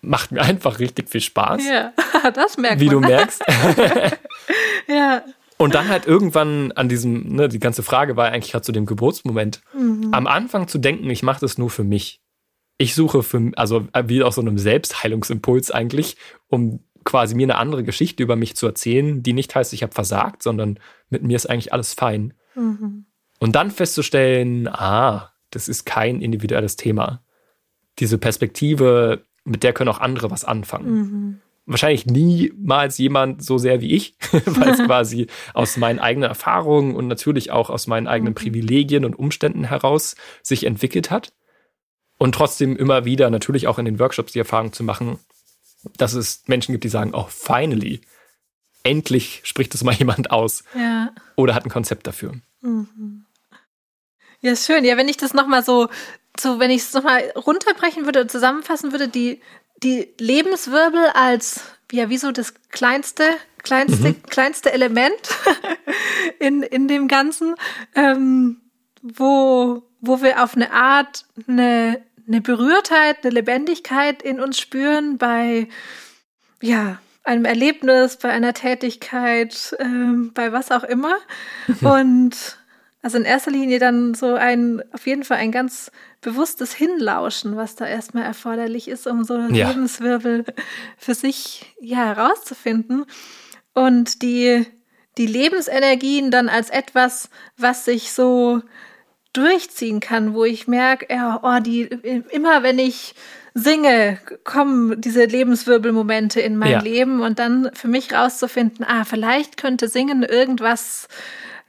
[0.00, 1.64] macht mir einfach richtig viel Spaß.
[1.64, 1.92] Ja,
[2.34, 2.94] das merkt Wie man.
[2.94, 3.44] du merkst.
[4.88, 5.22] ja.
[5.58, 8.84] Und dann halt irgendwann an diesem, ne, die ganze Frage war eigentlich gerade zu dem
[8.84, 10.08] Geburtsmoment, mhm.
[10.10, 12.23] am Anfang zu denken, ich mache das nur für mich
[12.78, 16.16] ich suche für, also wie aus so einem Selbstheilungsimpuls eigentlich,
[16.48, 19.92] um quasi mir eine andere Geschichte über mich zu erzählen, die nicht heißt, ich habe
[19.92, 20.78] versagt, sondern
[21.10, 22.34] mit mir ist eigentlich alles fein.
[22.54, 23.06] Mhm.
[23.38, 27.22] Und dann festzustellen, ah, das ist kein individuelles Thema.
[27.98, 30.92] Diese Perspektive, mit der können auch andere was anfangen.
[30.92, 31.40] Mhm.
[31.66, 34.16] Wahrscheinlich niemals jemand so sehr wie ich,
[34.46, 38.36] weil es quasi aus meinen eigenen Erfahrungen und natürlich auch aus meinen eigenen mhm.
[38.36, 41.32] Privilegien und Umständen heraus sich entwickelt hat
[42.18, 45.18] und trotzdem immer wieder natürlich auch in den Workshops die Erfahrung zu machen,
[45.96, 48.00] dass es Menschen gibt, die sagen, oh, finally,
[48.82, 51.12] endlich spricht es mal jemand aus ja.
[51.36, 52.34] oder hat ein Konzept dafür.
[52.60, 53.24] Mhm.
[54.40, 54.84] Ja, schön.
[54.84, 55.88] Ja, wenn ich das nochmal so,
[56.38, 59.40] so, wenn ich es nochmal runterbrechen würde, zusammenfassen würde, die,
[59.82, 63.24] die Lebenswirbel als, ja, wie so das kleinste,
[63.62, 64.22] kleinste, mhm.
[64.24, 65.16] kleinste Element
[66.38, 67.54] in, in dem Ganzen,
[67.94, 68.60] ähm,
[69.00, 75.68] wo, wo wir auf eine Art eine, eine Berührtheit, eine Lebendigkeit in uns spüren bei,
[76.60, 81.16] ja, einem Erlebnis, bei einer Tätigkeit, ähm, bei was auch immer.
[81.80, 82.58] Und
[83.02, 85.90] also in erster Linie dann so ein, auf jeden Fall ein ganz
[86.22, 89.68] bewusstes Hinlauschen, was da erstmal erforderlich ist, um so ja.
[89.68, 90.44] Lebenswirbel
[90.96, 93.04] für sich ja herauszufinden.
[93.74, 94.66] Und die,
[95.18, 97.28] die Lebensenergien dann als etwas,
[97.58, 98.62] was sich so
[99.34, 103.14] durchziehen kann, wo ich merke, ja, oh, die, immer wenn ich
[103.54, 106.80] singe, kommen diese Lebenswirbelmomente in mein ja.
[106.80, 111.08] Leben und dann für mich rauszufinden, ah, vielleicht könnte Singen irgendwas,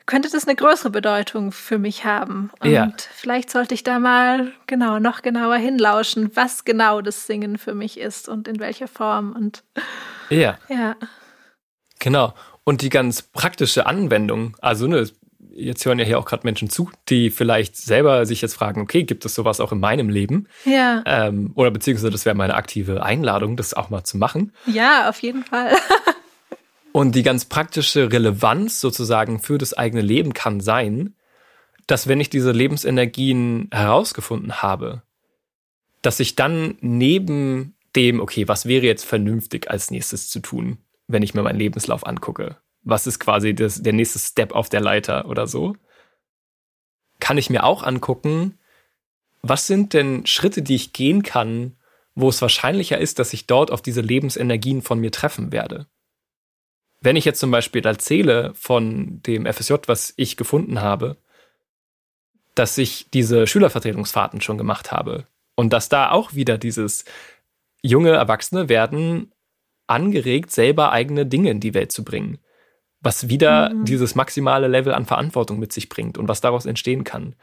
[0.08, 2.52] könnte das eine größere Bedeutung für mich haben.
[2.60, 2.92] Und ja.
[3.14, 8.00] vielleicht sollte ich da mal genau noch genauer hinlauschen, was genau das Singen für mich
[8.00, 9.64] ist und in welcher Form und
[10.30, 10.58] ja.
[10.70, 10.96] Ja.
[12.00, 12.34] Genau.
[12.64, 15.08] Und die ganz praktische Anwendung, also ne,
[15.56, 19.04] jetzt hören ja hier auch gerade Menschen zu, die vielleicht selber sich jetzt fragen, okay,
[19.04, 20.48] gibt es sowas auch in meinem Leben?
[20.66, 21.02] Ja.
[21.06, 24.52] Ähm, oder beziehungsweise das wäre meine aktive Einladung, das auch mal zu machen.
[24.66, 25.76] Ja, auf jeden Fall.
[26.92, 31.16] Und die ganz praktische Relevanz sozusagen für das eigene Leben kann sein,
[31.88, 35.04] dass wenn ich diese Lebensenergien herausgefunden habe,
[36.02, 40.78] dass ich dann neben dem, okay, was wäre jetzt vernünftig als nächstes zu tun,
[41.08, 42.58] wenn ich mir meinen Lebenslauf angucke?
[42.86, 45.76] Was ist quasi das, der nächste Step auf der Leiter oder so?
[47.20, 48.58] Kann ich mir auch angucken,
[49.42, 51.76] was sind denn Schritte, die ich gehen kann,
[52.16, 55.88] wo es wahrscheinlicher ist, dass ich dort auf diese Lebensenergien von mir treffen werde?
[57.02, 61.18] Wenn ich jetzt zum Beispiel erzähle von dem FSJ, was ich gefunden habe,
[62.56, 67.06] dass ich diese Schülervertretungsfahrten schon gemacht habe und dass da auch wieder dieses
[67.82, 69.32] junge Erwachsene werden
[69.88, 72.40] angeregt, selber eigene Dinge in die Welt zu bringen,
[73.06, 73.86] was wieder mhm.
[73.86, 77.36] dieses maximale Level an Verantwortung mit sich bringt und was daraus entstehen kann.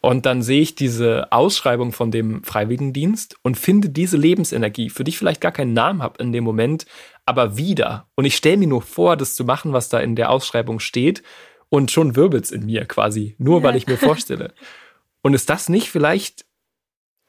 [0.00, 5.10] Und dann sehe ich diese Ausschreibung von dem Freiwilligendienst und finde diese Lebensenergie, für die
[5.10, 6.86] ich vielleicht gar keinen Namen habe in dem Moment,
[7.24, 8.08] aber wieder.
[8.16, 11.22] Und ich stelle mir nur vor, das zu machen, was da in der Ausschreibung steht.
[11.68, 13.64] Und schon wirbelt's in mir quasi, nur ja.
[13.64, 14.54] weil ich mir vorstelle.
[15.22, 16.44] Und ist das nicht vielleicht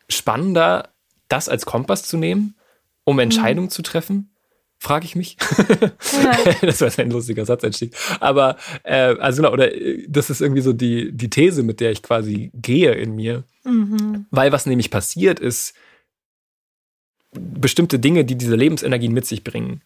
[0.09, 0.89] spannender,
[1.29, 2.55] das als Kompass zu nehmen,
[3.03, 3.71] um Entscheidungen mhm.
[3.71, 4.32] zu treffen?
[4.84, 5.38] Frage ich mich.
[6.61, 7.95] Das war ein lustiger Satzeinstieg.
[8.19, 11.91] Aber, äh, also genau, oder äh, das ist irgendwie so die, die These, mit der
[11.91, 13.45] ich quasi gehe in mir.
[13.63, 14.25] Mhm.
[14.29, 15.73] Weil was nämlich passiert ist,
[17.31, 19.81] bestimmte Dinge, die diese Lebensenergien mit sich bringen,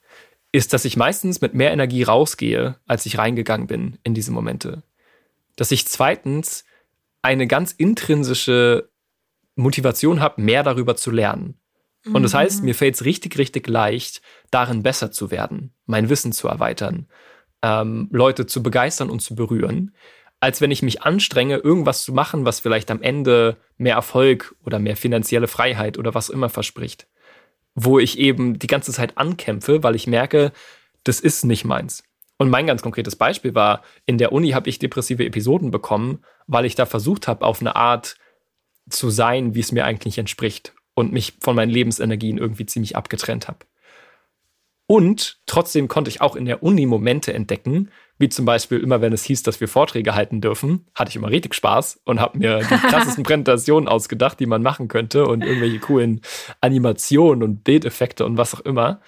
[0.51, 4.81] ist, dass ich meistens mit mehr Energie rausgehe, als ich reingegangen bin in diese Momente.
[5.57, 6.65] Dass ich zweitens
[7.21, 8.89] eine ganz intrinsische
[9.55, 11.59] Motivation habe, mehr darüber zu lernen.
[12.13, 12.65] Und das heißt, mhm.
[12.65, 17.07] mir fällt es richtig, richtig leicht, darin besser zu werden, mein Wissen zu erweitern,
[17.61, 19.93] ähm, Leute zu begeistern und zu berühren,
[20.39, 24.79] als wenn ich mich anstrenge, irgendwas zu machen, was vielleicht am Ende mehr Erfolg oder
[24.79, 27.07] mehr finanzielle Freiheit oder was immer verspricht
[27.79, 30.51] wo ich eben die ganze Zeit ankämpfe, weil ich merke,
[31.03, 32.03] das ist nicht meins.
[32.39, 36.65] Und mein ganz konkretes Beispiel war, in der Uni habe ich depressive Episoden bekommen, weil
[36.65, 38.17] ich da versucht habe, auf eine Art
[38.89, 43.47] zu sein, wie es mir eigentlich entspricht und mich von meinen Lebensenergien irgendwie ziemlich abgetrennt
[43.47, 43.59] habe.
[44.87, 49.13] Und trotzdem konnte ich auch in der Uni Momente entdecken, wie zum Beispiel immer, wenn
[49.13, 52.59] es hieß, dass wir Vorträge halten dürfen, hatte ich immer richtig Spaß und habe mir
[52.59, 56.21] die krassesten Präsentationen ausgedacht, die man machen könnte und irgendwelche coolen
[56.61, 59.01] Animationen und Bildeffekte und was auch immer.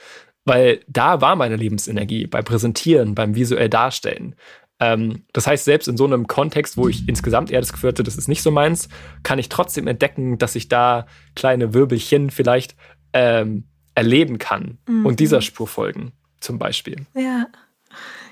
[0.46, 4.36] Weil da war meine Lebensenergie bei Präsentieren, beim visuell Darstellen.
[4.80, 8.04] Ähm, das heißt, selbst in so einem Kontext, wo ich insgesamt eher das Gefühl hatte,
[8.04, 8.90] das ist nicht so meins,
[9.24, 11.06] kann ich trotzdem entdecken, dass ich da
[11.36, 12.76] kleine Wirbelchen vielleicht
[13.14, 13.66] ähm,
[13.96, 15.06] erleben kann mhm.
[15.06, 17.06] und dieser Spur folgen, zum Beispiel.
[17.14, 17.48] Ja.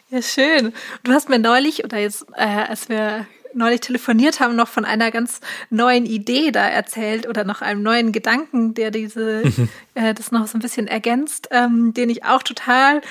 [0.10, 0.72] Ja, schön.
[1.04, 5.12] Du hast mir neulich, oder jetzt, äh, als wir neulich telefoniert haben, noch von einer
[5.12, 9.70] ganz neuen Idee da erzählt oder noch einem neuen Gedanken, der diese, mhm.
[9.96, 13.02] äh, das noch so ein bisschen ergänzt, ähm, den ich auch total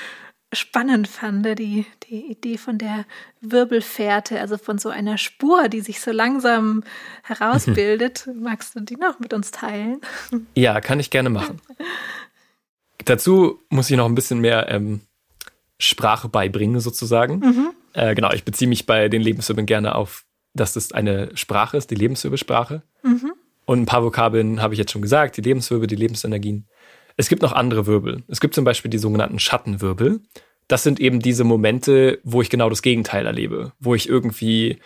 [0.52, 3.04] spannend fand, die, die Idee von der
[3.40, 6.84] Wirbelfährte, also von so einer Spur, die sich so langsam
[7.22, 8.28] herausbildet.
[8.40, 10.00] Magst du die noch mit uns teilen?
[10.54, 11.60] Ja, kann ich gerne machen.
[13.04, 15.00] Dazu muss ich noch ein bisschen mehr ähm,
[15.78, 17.38] Sprache beibringen, sozusagen.
[17.40, 17.70] Mhm.
[17.92, 20.24] Äh, genau, ich beziehe mich bei den Lebenswirbeln gerne auf,
[20.54, 22.82] dass das eine Sprache ist, die Lebenswirbelsprache.
[23.02, 23.32] Mhm.
[23.66, 26.66] Und ein paar Vokabeln habe ich jetzt schon gesagt, die Lebenswirbel, die Lebensenergien.
[27.16, 28.22] Es gibt noch andere Wirbel.
[28.28, 30.20] Es gibt zum Beispiel die sogenannten Schattenwirbel.
[30.68, 34.78] Das sind eben diese Momente, wo ich genau das Gegenteil erlebe, wo ich irgendwie,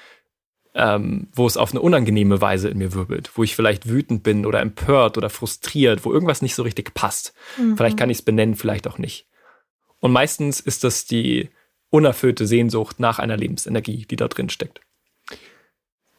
[0.75, 4.47] ähm, wo es auf eine unangenehme Weise in mir wirbelt, wo ich vielleicht wütend bin
[4.47, 7.33] oder empört oder frustriert, wo irgendwas nicht so richtig passt.
[7.59, 7.77] Mhm.
[7.77, 9.27] Vielleicht kann ich es benennen, vielleicht auch nicht.
[9.99, 11.51] Und meistens ist das die
[11.91, 14.81] unerfüllte Sehnsucht nach einer Lebensenergie, die da drin steckt.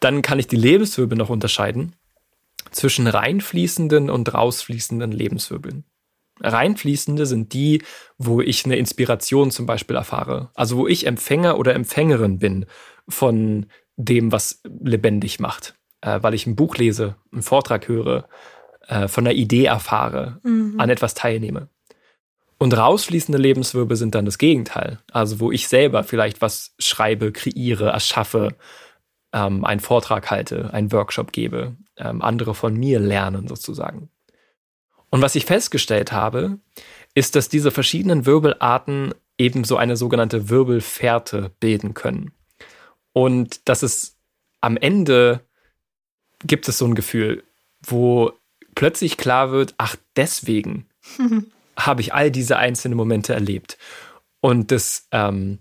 [0.02, 1.96] Dann kann ich die Lebenswirbel noch unterscheiden
[2.72, 5.86] zwischen reinfließenden und rausfließenden Lebenswirbeln.
[6.44, 7.84] Reinfließende sind die,
[8.18, 10.50] wo ich eine Inspiration zum Beispiel erfahre.
[10.54, 12.66] Also wo ich Empfänger oder Empfängerin bin
[13.08, 13.68] von
[13.98, 15.76] dem, was lebendig macht.
[16.02, 18.28] Äh, weil ich ein Buch lese, einen Vortrag höre,
[18.88, 20.76] äh, von einer Idee erfahre, mhm.
[20.80, 21.70] an etwas teilnehme.
[22.58, 25.00] Und rausfließende Lebenswirbel sind dann das Gegenteil.
[25.12, 28.56] Also wo ich selber vielleicht was schreibe, kreiere, erschaffe,
[29.34, 34.10] ähm, einen Vortrag halte, einen Workshop gebe, ähm, andere von mir lernen sozusagen.
[35.12, 36.58] Und was ich festgestellt habe,
[37.14, 42.32] ist, dass diese verschiedenen Wirbelarten eben so eine sogenannte Wirbelfährte bilden können.
[43.14, 44.18] Und dass es
[44.62, 45.42] am Ende
[46.44, 47.44] gibt es so ein Gefühl,
[47.82, 48.32] wo
[48.74, 50.88] plötzlich klar wird, ach, deswegen
[51.78, 53.78] habe ich all diese einzelnen Momente erlebt.
[54.40, 55.60] Und das ähm,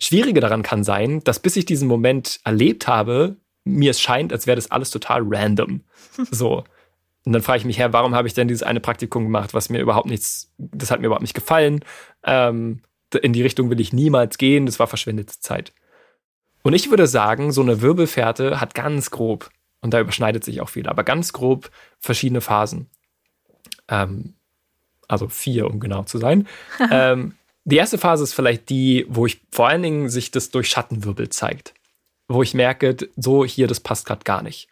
[0.00, 4.46] Schwierige daran kann sein, dass bis ich diesen Moment erlebt habe, mir es scheint, als
[4.46, 5.84] wäre das alles total random.
[6.30, 6.64] So.
[7.28, 9.68] Und dann frage ich mich, her, warum habe ich denn dieses eine Praktikum gemacht, was
[9.68, 11.84] mir überhaupt nichts, das hat mir überhaupt nicht gefallen.
[12.24, 12.80] Ähm,
[13.20, 15.74] in die Richtung will ich niemals gehen, das war verschwendete Zeit.
[16.62, 19.50] Und ich würde sagen, so eine Wirbelfährte hat ganz grob,
[19.82, 22.88] und da überschneidet sich auch viel, aber ganz grob verschiedene Phasen.
[23.88, 24.32] Ähm,
[25.06, 26.48] also vier, um genau zu sein.
[26.90, 27.34] ähm,
[27.66, 31.28] Die erste Phase ist vielleicht die, wo ich vor allen Dingen sich das durch Schattenwirbel
[31.28, 31.74] zeigt.
[32.26, 34.70] Wo ich merke, so hier, das passt gerade gar nicht.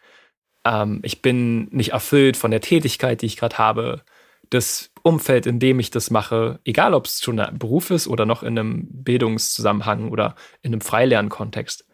[0.67, 4.01] Ähm, ich bin nicht erfüllt von der Tätigkeit, die ich gerade habe.
[4.49, 8.25] Das Umfeld, in dem ich das mache, egal ob es schon ein Beruf ist oder
[8.25, 11.85] noch in einem Bildungszusammenhang oder in einem Freilernkontext,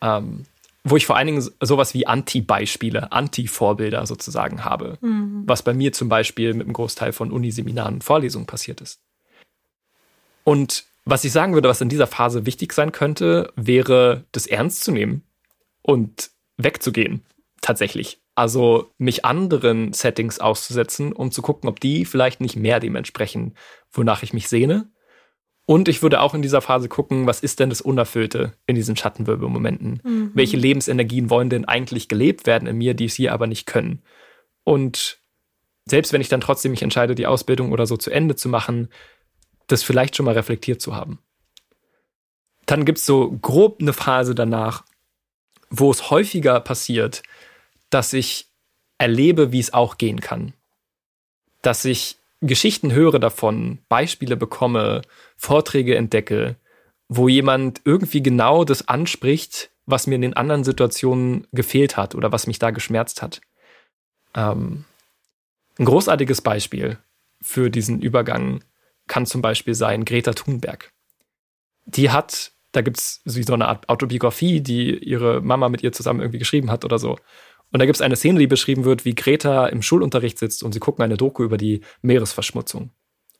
[0.00, 0.44] ähm,
[0.84, 5.42] wo ich vor allen Dingen sowas wie Anti-Beispiele, Anti-Vorbilder sozusagen habe, mhm.
[5.46, 9.00] was bei mir zum Beispiel mit einem Großteil von Uniseminaren und Vorlesungen passiert ist.
[10.44, 14.84] Und was ich sagen würde, was in dieser Phase wichtig sein könnte, wäre, das ernst
[14.84, 15.22] zu nehmen
[15.82, 17.22] und wegzugehen,
[17.60, 18.20] tatsächlich.
[18.34, 23.54] Also mich anderen Settings auszusetzen, um zu gucken, ob die vielleicht nicht mehr dem entsprechen,
[23.92, 24.90] wonach ich mich sehne.
[25.66, 28.96] Und ich würde auch in dieser Phase gucken, was ist denn das Unerfüllte in diesen
[28.96, 30.00] Schattenwirbelmomenten?
[30.02, 30.30] Mhm.
[30.32, 34.02] Welche Lebensenergien wollen denn eigentlich gelebt werden in mir, die es hier aber nicht können?
[34.64, 35.20] Und
[35.84, 38.88] selbst wenn ich dann trotzdem mich entscheide, die Ausbildung oder so zu Ende zu machen,
[39.66, 41.18] das vielleicht schon mal reflektiert zu haben.
[42.66, 44.84] Dann gibt es so grob eine Phase danach,
[45.70, 47.22] wo es häufiger passiert,
[47.90, 48.46] dass ich
[48.98, 50.52] erlebe, wie es auch gehen kann.
[51.62, 55.02] Dass ich Geschichten höre davon, Beispiele bekomme,
[55.36, 56.56] Vorträge entdecke,
[57.08, 62.30] wo jemand irgendwie genau das anspricht, was mir in den anderen Situationen gefehlt hat oder
[62.30, 63.40] was mich da geschmerzt hat.
[64.34, 64.84] Ähm,
[65.78, 66.98] ein großartiges Beispiel
[67.40, 68.62] für diesen Übergang
[69.06, 70.92] kann zum Beispiel sein Greta Thunberg.
[71.86, 76.20] Die hat, da gibt es so eine Art Autobiografie, die ihre Mama mit ihr zusammen
[76.20, 77.18] irgendwie geschrieben hat oder so.
[77.70, 80.72] Und da gibt es eine Szene, die beschrieben wird, wie Greta im Schulunterricht sitzt und
[80.72, 82.90] sie gucken eine Doku über die Meeresverschmutzung.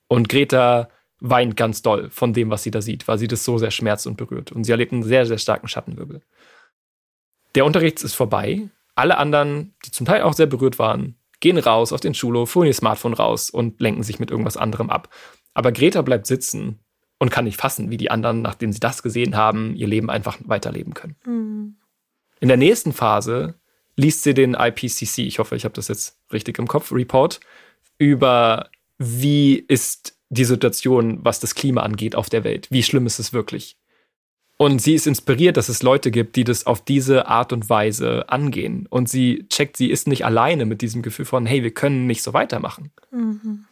[0.07, 0.89] Und Greta
[1.21, 4.07] weint ganz doll von dem, was sie da sieht, weil sie das so sehr schmerzt
[4.07, 4.53] und berührt.
[4.53, 6.23] Und sie erlebt einen sehr, sehr starken Schattenwirbel.
[7.55, 8.69] Der Unterricht ist vorbei.
[8.95, 12.67] Alle anderen, die zum Teil auch sehr berührt waren, gehen raus auf den Schulhof, holen
[12.67, 15.09] ihr Smartphone raus und lenken sich mit irgendwas anderem ab.
[15.55, 16.81] Aber Greta bleibt sitzen
[17.19, 20.39] und kann nicht fassen, wie die anderen, nachdem sie das gesehen haben, ihr Leben einfach
[20.45, 21.17] weiterleben können.
[21.25, 21.77] Mhm.
[22.41, 23.55] In der nächsten Phase
[23.99, 27.41] liest sie den IPCC, ich hoffe, ich habe das jetzt richtig im Kopf, Report
[27.99, 32.69] über wie ist die Situation, was das Klima angeht auf der Welt.
[32.71, 33.77] Wie schlimm ist es wirklich?
[34.57, 38.29] Und sie ist inspiriert, dass es Leute gibt, die das auf diese Art und Weise
[38.29, 38.87] angehen.
[38.89, 42.23] Und sie checkt, sie ist nicht alleine mit diesem Gefühl von, hey, wir können nicht
[42.23, 42.91] so weitermachen.
[43.11, 43.65] Mhm.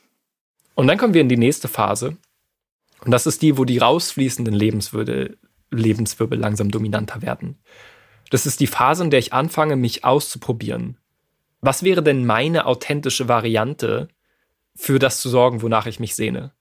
[0.75, 2.17] Und dann kommen wir in die nächste Phase.
[3.05, 5.37] Und das ist die, wo die rausfließenden Lebenswirbel,
[5.71, 7.59] Lebenswirbel langsam dominanter werden.
[8.31, 10.99] Das ist die Phase, in der ich anfange, mich auszuprobieren.
[11.61, 14.09] Was wäre denn meine authentische Variante,
[14.75, 16.53] für das zu sorgen, wonach ich mich sehne?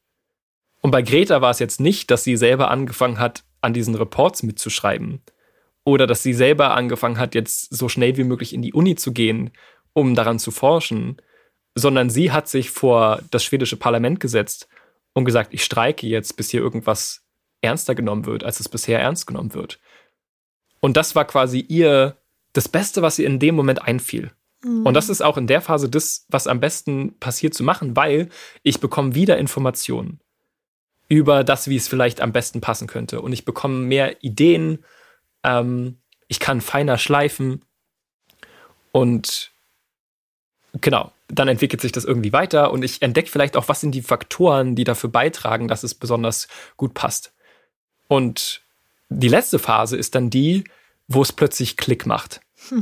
[0.81, 4.43] Und bei Greta war es jetzt nicht, dass sie selber angefangen hat, an diesen Reports
[4.43, 5.21] mitzuschreiben.
[5.83, 9.11] Oder dass sie selber angefangen hat, jetzt so schnell wie möglich in die Uni zu
[9.11, 9.51] gehen,
[9.93, 11.17] um daran zu forschen,
[11.73, 14.67] sondern sie hat sich vor das schwedische Parlament gesetzt
[15.13, 17.23] und gesagt, ich streike jetzt, bis hier irgendwas
[17.61, 19.79] ernster genommen wird, als es bisher ernst genommen wird.
[20.85, 22.15] Und das war quasi ihr
[22.53, 24.29] das Beste, was ihr in dem Moment einfiel.
[24.83, 28.29] Und das ist auch in der Phase das, was am besten passiert zu machen, weil
[28.61, 30.19] ich bekomme wieder Informationen
[31.07, 33.21] über das, wie es vielleicht am besten passen könnte.
[33.21, 34.85] Und ich bekomme mehr Ideen.
[35.43, 37.65] Ähm, ich kann feiner schleifen.
[38.91, 39.53] Und
[40.81, 44.03] genau, dann entwickelt sich das irgendwie weiter und ich entdecke vielleicht auch, was sind die
[44.03, 47.33] Faktoren, die dafür beitragen, dass es besonders gut passt.
[48.07, 48.64] Und
[49.15, 50.63] die letzte Phase ist dann die,
[51.07, 52.41] wo es plötzlich Klick macht.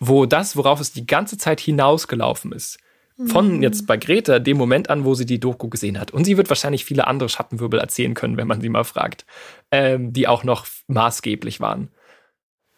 [0.00, 2.78] Wo das, worauf es die ganze Zeit hinausgelaufen ist,
[3.26, 3.62] von mhm.
[3.62, 6.10] jetzt bei Greta dem Moment an, wo sie die Doku gesehen hat.
[6.10, 9.24] Und sie wird wahrscheinlich viele andere Schattenwirbel erzählen können, wenn man sie mal fragt,
[9.70, 11.90] ähm, die auch noch maßgeblich waren.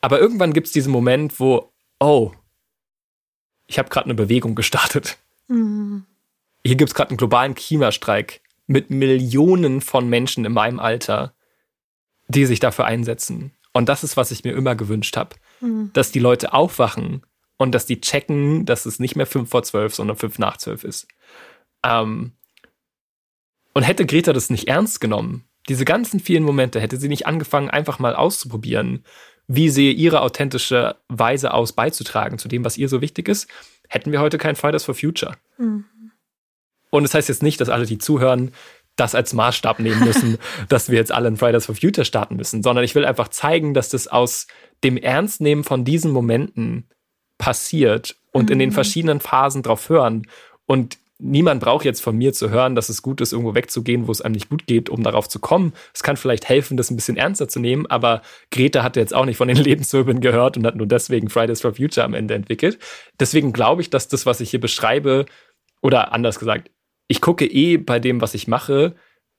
[0.02, 2.32] Aber irgendwann gibt es diesen Moment, wo, oh,
[3.66, 5.16] ich habe gerade eine Bewegung gestartet.
[5.48, 6.04] Mhm.
[6.64, 11.32] Hier gibt es gerade einen globalen Klimastreik mit Millionen von Menschen in meinem Alter,
[12.28, 13.52] die sich dafür einsetzen.
[13.72, 15.36] Und das ist, was ich mir immer gewünscht habe.
[15.60, 15.90] Mhm.
[15.92, 17.22] Dass die Leute aufwachen
[17.58, 20.84] und dass die checken, dass es nicht mehr fünf vor zwölf, sondern fünf nach zwölf
[20.84, 21.08] ist.
[21.84, 22.32] Ähm
[23.74, 27.68] und hätte Greta das nicht ernst genommen, diese ganzen vielen Momente, hätte sie nicht angefangen,
[27.68, 29.04] einfach mal auszuprobieren,
[29.48, 33.48] wie sehe ihre authentische Weise aus, beizutragen zu dem, was ihr so wichtig ist,
[33.88, 35.36] hätten wir heute kein Fridays for Future.
[35.58, 35.84] Mhm.
[36.90, 38.52] Und das heißt jetzt nicht, dass alle, die zuhören,
[38.96, 40.38] das als Maßstab nehmen müssen,
[40.68, 43.74] dass wir jetzt alle in Fridays for Future starten müssen, sondern ich will einfach zeigen,
[43.74, 44.46] dass das aus
[44.82, 46.88] dem Ernstnehmen von diesen Momenten
[47.38, 48.52] passiert und mhm.
[48.52, 48.74] in den mhm.
[48.74, 50.26] verschiedenen Phasen drauf hören
[50.66, 54.12] und niemand braucht jetzt von mir zu hören, dass es gut ist, irgendwo wegzugehen, wo
[54.12, 55.72] es einem nicht gut geht, um darauf zu kommen.
[55.94, 59.24] Es kann vielleicht helfen, das ein bisschen ernster zu nehmen, aber Greta hatte jetzt auch
[59.24, 62.78] nicht von den Lebenswirbeln gehört und hat nur deswegen Fridays for Future am Ende entwickelt.
[63.18, 65.26] Deswegen glaube ich, dass das, was ich hier beschreibe,
[65.82, 66.70] oder anders gesagt,
[67.08, 68.94] ich gucke eh bei dem, was ich mache,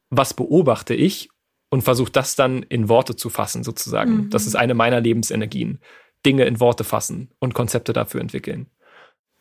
[0.10, 1.30] was beobachte ich
[1.70, 4.16] und versuche das dann in Worte zu fassen, sozusagen.
[4.16, 4.30] Mhm.
[4.30, 5.80] Das ist eine meiner Lebensenergien.
[6.26, 8.68] Dinge in Worte fassen und Konzepte dafür entwickeln.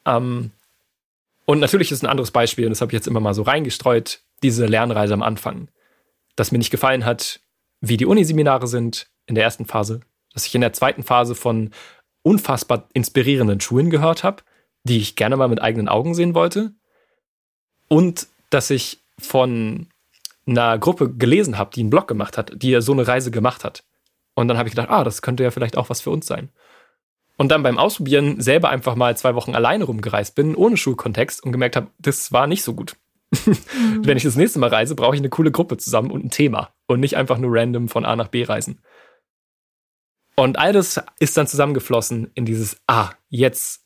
[0.04, 0.50] Ähm,
[1.44, 4.20] und natürlich ist ein anderes Beispiel, und das habe ich jetzt immer mal so reingestreut,
[4.42, 5.68] diese Lernreise am Anfang.
[6.34, 7.40] Dass mir nicht gefallen hat,
[7.80, 10.00] wie die Uniseminare sind in der ersten Phase,
[10.32, 11.70] dass ich in der zweiten Phase von
[12.22, 14.42] unfassbar inspirierenden Schulen gehört habe,
[14.84, 16.74] die ich gerne mal mit eigenen Augen sehen wollte.
[17.88, 19.88] Und dass ich von
[20.46, 23.64] einer Gruppe gelesen habe, die einen Blog gemacht hat, die ja so eine Reise gemacht
[23.64, 23.84] hat.
[24.34, 26.50] Und dann habe ich gedacht, ah, das könnte ja vielleicht auch was für uns sein.
[27.36, 31.52] Und dann beim Ausprobieren selber einfach mal zwei Wochen alleine rumgereist bin, ohne Schulkontext und
[31.52, 32.96] gemerkt habe, das war nicht so gut.
[33.30, 33.56] Mhm.
[34.06, 36.70] Wenn ich das nächste Mal reise, brauche ich eine coole Gruppe zusammen und ein Thema
[36.86, 38.80] und nicht einfach nur random von A nach B reisen.
[40.34, 43.82] Und all das ist dann zusammengeflossen in dieses, ah, jetzt,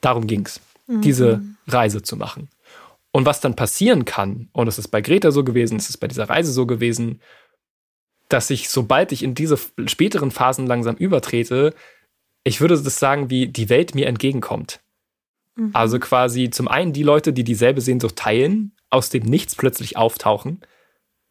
[0.00, 1.00] darum ging's, mhm.
[1.00, 2.48] diese Reise zu machen.
[3.12, 6.08] Und was dann passieren kann, und es ist bei Greta so gewesen, es ist bei
[6.08, 7.20] dieser Reise so gewesen,
[8.28, 11.74] dass ich, sobald ich in diese späteren Phasen langsam übertrete,
[12.44, 14.80] ich würde das sagen, wie die Welt mir entgegenkommt.
[15.54, 15.70] Mhm.
[15.72, 20.60] Also quasi zum einen die Leute, die dieselbe Sehnsucht teilen, aus dem Nichts plötzlich auftauchen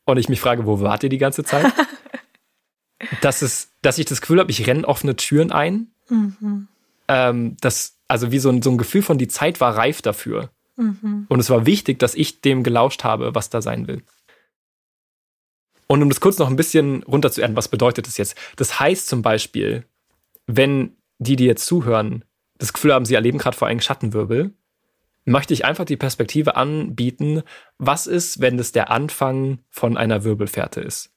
[0.06, 1.72] und ich mich frage, wo wart ihr die ganze Zeit?
[3.22, 5.88] dass, es, dass ich das Gefühl habe, ich renne offene Türen ein.
[6.10, 6.68] Mhm.
[7.08, 10.52] Ähm, das, also wie so ein, so ein Gefühl von, die Zeit war reif dafür.
[10.76, 11.26] Mhm.
[11.30, 14.04] Und es war wichtig, dass ich dem gelauscht habe, was da sein will.
[15.88, 18.36] Und um das kurz noch ein bisschen runterzuerden, was bedeutet das jetzt?
[18.56, 19.86] Das heißt zum Beispiel,
[20.48, 22.26] wenn die, die jetzt zuhören,
[22.58, 24.54] das Gefühl haben, sie erleben gerade vor einem Schattenwirbel,
[25.26, 27.44] möchte ich einfach die Perspektive anbieten,
[27.78, 31.12] was ist, wenn es der Anfang von einer Wirbelfährte ist?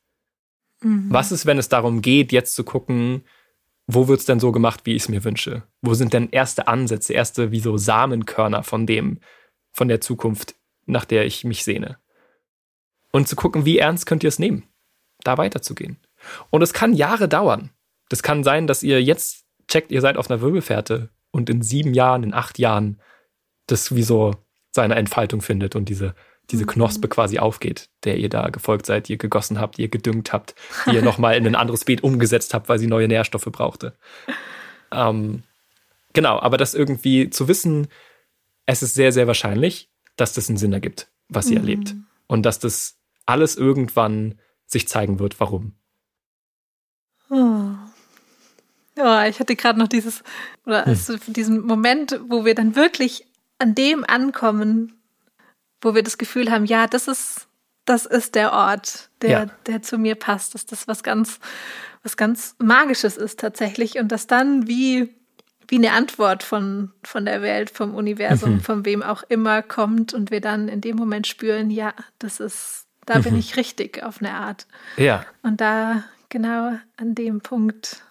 [0.80, 1.06] Mhm.
[1.10, 3.22] Was ist, wenn es darum geht, jetzt zu gucken,
[3.90, 5.62] wo wird es denn so gemacht, wie ich es mir wünsche?
[5.80, 9.18] Wo sind denn erste Ansätze, erste wie so Samenkörner von dem,
[9.72, 11.98] von der Zukunft, nach der ich mich sehne?
[13.12, 14.64] Und zu gucken, wie ernst könnt ihr es nehmen,
[15.24, 15.96] da weiterzugehen.
[16.50, 17.70] Und es kann Jahre dauern.
[18.10, 21.94] Das kann sein, dass ihr jetzt checkt, ihr seid auf einer Wirbelfährte und in sieben
[21.94, 23.00] Jahren, in acht Jahren
[23.66, 24.34] das wie so
[24.70, 26.14] seine Entfaltung findet und diese
[26.50, 26.68] diese mhm.
[26.68, 30.54] Knospe quasi aufgeht, der ihr da gefolgt seid, ihr gegossen habt, ihr gedüngt habt,
[30.86, 33.94] die ihr nochmal in ein anderes Beet umgesetzt habt, weil sie neue Nährstoffe brauchte.
[34.90, 35.42] Ähm,
[36.12, 37.88] genau, aber das irgendwie zu wissen,
[38.66, 41.60] es ist sehr, sehr wahrscheinlich, dass das einen Sinn ergibt, was sie mhm.
[41.60, 41.94] erlebt.
[42.26, 45.74] Und dass das alles irgendwann sich zeigen wird, warum.
[47.30, 47.70] Oh.
[49.00, 50.22] Oh, ich hatte gerade noch dieses,
[50.66, 50.88] oder hm.
[50.88, 53.26] also diesen Moment, wo wir dann wirklich
[53.58, 54.97] an dem ankommen,
[55.80, 57.48] wo wir das Gefühl haben, ja, das ist,
[57.84, 59.46] das ist der Ort, der, ja.
[59.66, 61.40] der zu mir passt, dass das was ganz,
[62.02, 65.14] was ganz Magisches ist tatsächlich und dass dann wie,
[65.68, 68.60] wie eine Antwort von, von der Welt, vom Universum, mhm.
[68.60, 72.86] von wem auch immer kommt und wir dann in dem Moment spüren, ja, das ist,
[73.06, 73.22] da mhm.
[73.24, 74.66] bin ich richtig auf eine Art.
[74.96, 75.24] Ja.
[75.42, 78.02] Und da genau an dem Punkt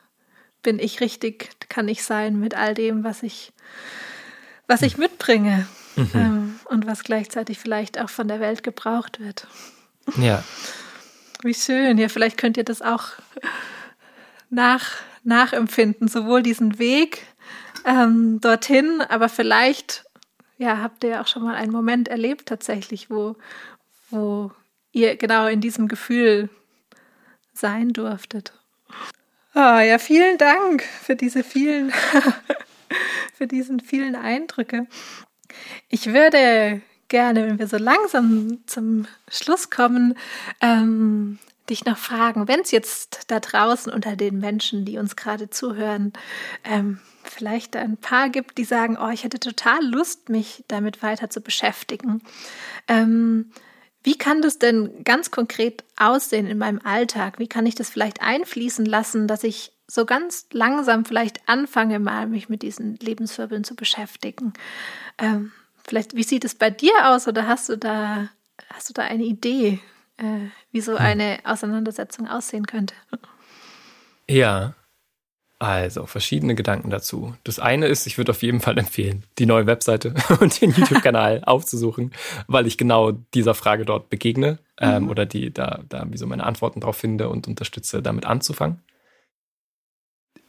[0.64, 3.54] bin ich richtig, kann ich sein mit all dem, was ich,
[4.68, 6.10] was ich mitbringe mhm.
[6.14, 9.48] ähm, und was gleichzeitig vielleicht auch von der Welt gebraucht wird.
[10.18, 10.44] Ja.
[11.44, 11.98] Wie schön.
[11.98, 13.10] Ja, vielleicht könnt ihr das auch
[14.50, 14.92] nach,
[15.24, 17.28] nachempfinden, sowohl diesen Weg
[17.86, 20.06] ähm, dorthin, aber vielleicht
[20.58, 23.36] ja, habt ihr auch schon mal einen Moment erlebt tatsächlich, wo,
[24.10, 24.52] wo
[24.92, 26.50] ihr genau in diesem Gefühl
[27.54, 28.54] sein durftet.
[29.54, 31.92] Oh, ja, vielen Dank für diese vielen,
[33.34, 34.88] für diesen vielen Eindrücke.
[35.90, 40.18] Ich würde gerne, wenn wir so langsam zum Schluss kommen,
[40.62, 41.40] ähm,
[41.70, 46.14] dich noch fragen, wenn es jetzt da draußen unter den Menschen, die uns gerade zuhören,
[46.64, 51.30] ähm, vielleicht ein paar gibt, die sagen, oh, ich hätte total Lust, mich damit weiter
[51.30, 52.22] zu beschäftigen.
[52.88, 53.52] Ähm,
[54.04, 57.40] wie kann das denn ganz konkret aussehen in meinem Alltag?
[57.40, 62.28] Wie kann ich das vielleicht einfließen lassen, dass ich so ganz langsam vielleicht anfange, mal
[62.28, 64.54] mich mit diesen Lebenswirbeln zu beschäftigen?
[65.18, 65.52] Ähm,
[65.86, 68.30] vielleicht, wie sieht es bei dir aus oder hast du da,
[68.70, 69.80] hast du da eine Idee,
[70.18, 71.00] äh, wie so hm.
[71.00, 72.96] eine Auseinandersetzung aussehen könnte?
[74.30, 74.76] Ja,
[75.60, 77.34] also, verschiedene Gedanken dazu.
[77.44, 81.44] Das eine ist, ich würde auf jeden Fall empfehlen, die neue Webseite und den YouTube-Kanal
[81.46, 82.12] aufzusuchen,
[82.48, 85.10] weil ich genau dieser Frage dort begegne ähm, mhm.
[85.10, 88.82] oder die da, da wie so meine Antworten drauf finde und unterstütze, damit anzufangen.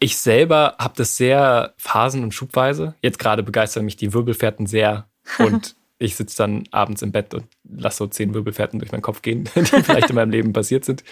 [0.01, 2.95] Ich selber habe das sehr phasen- und schubweise.
[3.03, 7.47] Jetzt gerade begeistern mich die Wirbelfährten sehr und ich sitze dann abends im Bett und
[7.69, 11.03] lasse so zehn Wirbelfährten durch meinen Kopf gehen, die vielleicht in meinem Leben passiert sind.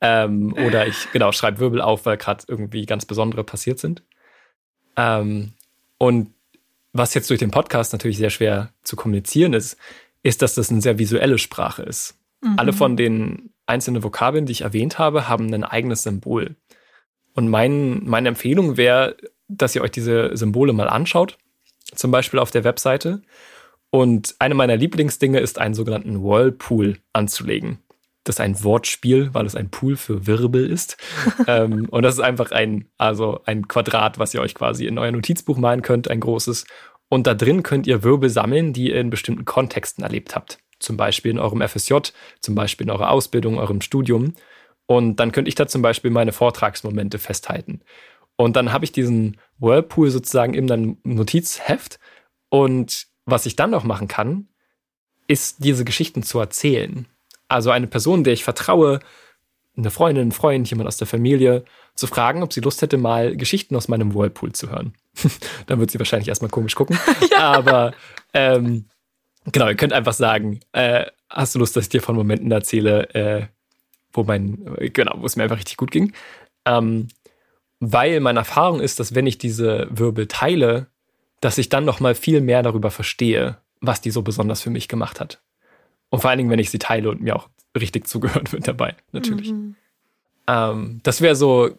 [0.00, 4.02] Ähm, oder ich, genau, schreibe Wirbel auf, weil gerade irgendwie ganz besondere passiert sind.
[4.96, 5.52] Ähm,
[5.98, 6.32] und
[6.92, 9.76] was jetzt durch den Podcast natürlich sehr schwer zu kommunizieren ist,
[10.22, 12.16] ist, dass das eine sehr visuelle Sprache ist.
[12.42, 12.58] Mhm.
[12.58, 16.56] Alle von den einzelnen Vokabeln, die ich erwähnt habe, haben ein eigenes Symbol.
[17.34, 19.16] Und mein, meine Empfehlung wäre,
[19.48, 21.38] dass ihr euch diese Symbole mal anschaut,
[21.94, 23.22] zum Beispiel auf der Webseite.
[23.90, 27.78] Und eine meiner Lieblingsdinge ist, einen sogenannten Whirlpool anzulegen.
[28.24, 30.96] Das ist ein Wortspiel, weil es ein Pool für Wirbel ist.
[31.46, 35.12] ähm, und das ist einfach ein, also ein Quadrat, was ihr euch quasi in euer
[35.12, 36.64] Notizbuch malen könnt, ein großes.
[37.08, 40.58] Und da drin könnt ihr Wirbel sammeln, die ihr in bestimmten Kontexten erlebt habt.
[40.78, 41.94] Zum Beispiel in eurem FSJ,
[42.40, 44.34] zum Beispiel in eurer Ausbildung, eurem Studium.
[44.86, 47.80] Und dann könnte ich da zum Beispiel meine Vortragsmomente festhalten.
[48.36, 51.98] Und dann habe ich diesen Whirlpool sozusagen in einem Notizheft.
[52.48, 54.48] Und was ich dann noch machen kann,
[55.28, 57.06] ist diese Geschichten zu erzählen.
[57.48, 59.00] Also eine Person, der ich vertraue,
[59.76, 61.64] eine Freundin, ein Freund, jemand aus der Familie,
[61.94, 64.94] zu fragen, ob sie Lust hätte, mal Geschichten aus meinem Whirlpool zu hören.
[65.66, 66.98] dann wird sie wahrscheinlich erstmal komisch gucken.
[67.30, 67.52] ja.
[67.52, 67.92] Aber
[68.34, 68.86] ähm,
[69.50, 73.14] genau, ihr könnt einfach sagen, äh, hast du Lust, dass ich dir von Momenten erzähle,
[73.14, 73.46] äh,
[74.12, 76.12] wo mein, genau, wo es mir einfach richtig gut ging.
[76.64, 77.08] Ähm,
[77.80, 80.86] weil meine Erfahrung ist, dass wenn ich diese Wirbel teile,
[81.40, 84.86] dass ich dann noch mal viel mehr darüber verstehe, was die so besonders für mich
[84.86, 85.42] gemacht hat.
[86.08, 88.94] Und vor allen Dingen, wenn ich sie teile und mir auch richtig zugehört wird dabei,
[89.10, 89.50] natürlich.
[89.50, 89.74] Mhm.
[90.46, 91.70] Ähm, das wäre so,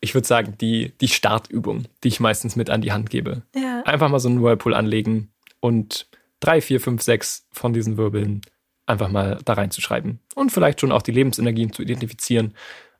[0.00, 3.42] ich würde sagen, die, die Startübung, die ich meistens mit an die Hand gebe.
[3.54, 3.82] Ja.
[3.82, 6.08] Einfach mal so einen Whirlpool anlegen und
[6.40, 8.42] drei, vier, fünf, sechs von diesen Wirbeln
[8.92, 10.20] einfach mal da reinzuschreiben.
[10.34, 12.54] Und vielleicht schon auch die Lebensenergien zu identifizieren,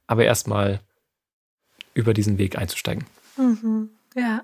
[0.06, 0.80] aber erstmal
[1.94, 3.04] über diesen Weg einzusteigen.
[3.36, 3.90] Mhm.
[4.14, 4.42] Ja.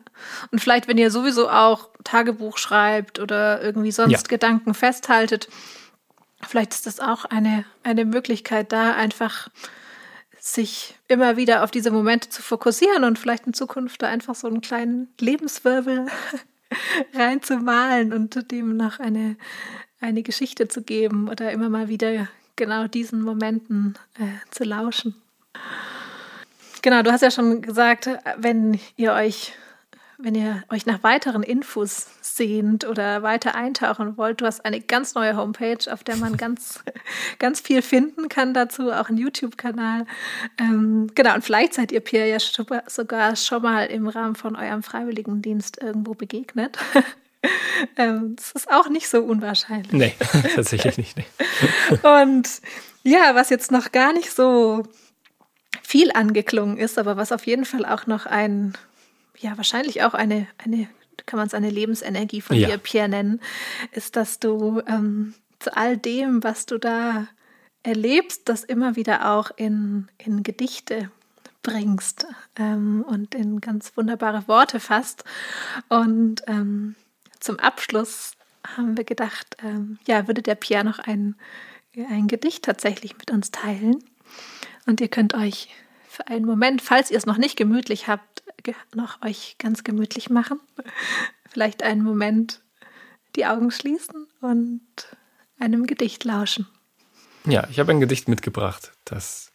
[0.51, 4.29] Und vielleicht, wenn ihr sowieso auch Tagebuch schreibt oder irgendwie sonst ja.
[4.29, 5.49] Gedanken festhaltet,
[6.47, 9.49] vielleicht ist das auch eine, eine Möglichkeit, da einfach
[10.41, 14.47] sich immer wieder auf diese Momente zu fokussieren und vielleicht in Zukunft da einfach so
[14.47, 16.07] einen kleinen Lebenswirbel
[17.15, 19.37] reinzumalen und dem noch eine,
[20.01, 25.15] eine Geschichte zu geben oder immer mal wieder genau diesen Momenten äh, zu lauschen.
[26.83, 29.53] Genau, du hast ja schon gesagt, wenn ihr euch,
[30.17, 35.15] wenn ihr euch nach weiteren Infos sehnt oder weiter eintauchen wollt, du hast eine ganz
[35.15, 36.83] neue Homepage, auf der man ganz,
[37.39, 40.07] ganz viel finden kann dazu, auch einen YouTube-Kanal.
[40.59, 42.39] Ähm, genau, und vielleicht seid ihr Pierre ja
[42.87, 46.79] sogar schon mal im Rahmen von eurem Freiwilligendienst irgendwo begegnet.
[47.97, 49.93] ähm, das ist auch nicht so unwahrscheinlich.
[49.93, 50.15] Nee,
[50.55, 51.17] tatsächlich nicht.
[51.17, 51.27] Nee.
[52.03, 52.49] Und
[53.05, 54.83] ja, was jetzt noch gar nicht so
[55.83, 58.77] viel angeklungen ist, aber was auf jeden Fall auch noch ein,
[59.39, 60.89] ja, wahrscheinlich auch eine, eine
[61.27, 62.69] kann man es eine Lebensenergie von ja.
[62.69, 63.41] dir, Pierre, nennen,
[63.93, 67.29] ist, dass du ähm, zu all dem, was du da
[67.83, 71.11] erlebst, das immer wieder auch in, in Gedichte
[71.63, 72.27] bringst
[72.57, 75.25] ähm, und in ganz wunderbare Worte fasst.
[75.89, 76.95] Und ähm,
[77.41, 78.33] zum Abschluss
[78.77, 81.37] haben wir gedacht, ähm, ja, würde der Pierre noch ein,
[81.97, 84.03] ein Gedicht tatsächlich mit uns teilen.
[84.87, 85.69] Und ihr könnt euch
[86.09, 88.43] für einen Moment, falls ihr es noch nicht gemütlich habt,
[88.95, 90.61] noch euch ganz gemütlich machen.
[91.49, 92.61] Vielleicht einen Moment
[93.37, 94.83] die Augen schließen und
[95.59, 96.67] einem Gedicht lauschen.
[97.45, 99.53] Ja, ich habe ein Gedicht mitgebracht, das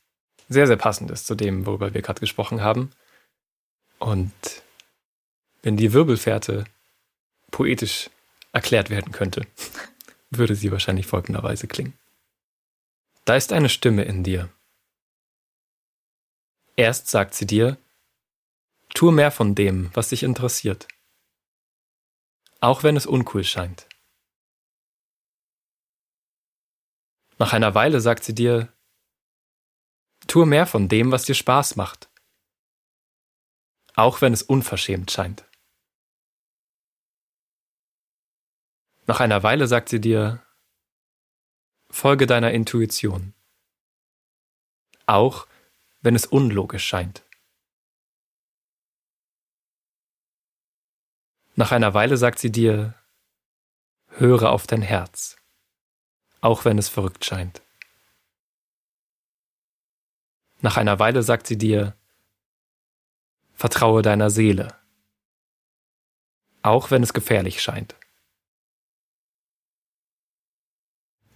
[0.49, 2.91] sehr, sehr passend ist zu dem, worüber wir gerade gesprochen haben.
[3.99, 4.31] Und
[5.61, 6.65] wenn die Wirbelfährte
[7.53, 8.09] poetisch
[8.51, 9.47] erklärt werden könnte,
[10.29, 11.97] würde sie wahrscheinlich folgenderweise klingen.
[13.23, 14.49] Da ist eine Stimme in dir.
[16.75, 17.77] Erst sagt sie dir,
[18.93, 20.87] tue mehr von dem, was dich interessiert.
[22.59, 23.87] Auch wenn es uncool scheint.
[27.37, 28.73] Nach einer Weile sagt sie dir,
[30.27, 32.09] tue mehr von dem, was dir Spaß macht.
[33.95, 35.45] Auch wenn es unverschämt scheint.
[39.05, 40.41] Nach einer Weile sagt sie dir,
[41.89, 43.33] folge deiner Intuition.
[45.05, 45.47] Auch
[46.01, 47.23] wenn es unlogisch scheint.
[51.55, 52.95] Nach einer Weile sagt sie dir,
[54.07, 55.37] höre auf dein Herz,
[56.41, 57.61] auch wenn es verrückt scheint.
[60.61, 61.95] Nach einer Weile sagt sie dir,
[63.53, 64.79] vertraue deiner Seele,
[66.61, 67.95] auch wenn es gefährlich scheint.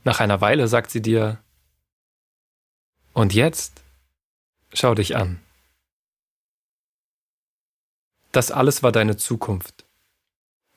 [0.07, 1.43] Nach einer Weile sagt sie dir,
[3.11, 3.83] und jetzt
[4.71, 5.43] schau dich an.
[8.31, 9.85] Das alles war deine Zukunft,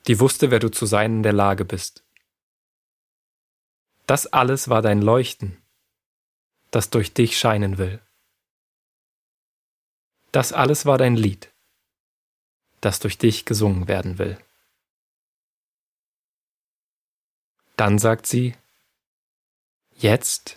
[0.09, 2.03] die wusste, wer du zu sein in der Lage bist.
[4.07, 5.63] Das alles war dein Leuchten,
[6.73, 8.03] das durch dich scheinen will.
[10.33, 11.55] Das alles war dein Lied,
[12.81, 14.45] das durch dich gesungen werden will.
[17.77, 18.57] Dann sagt sie,
[20.03, 20.57] Jetzt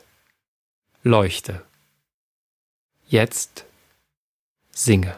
[1.03, 1.65] leuchte.
[3.09, 3.65] Jetzt
[4.71, 5.17] singe.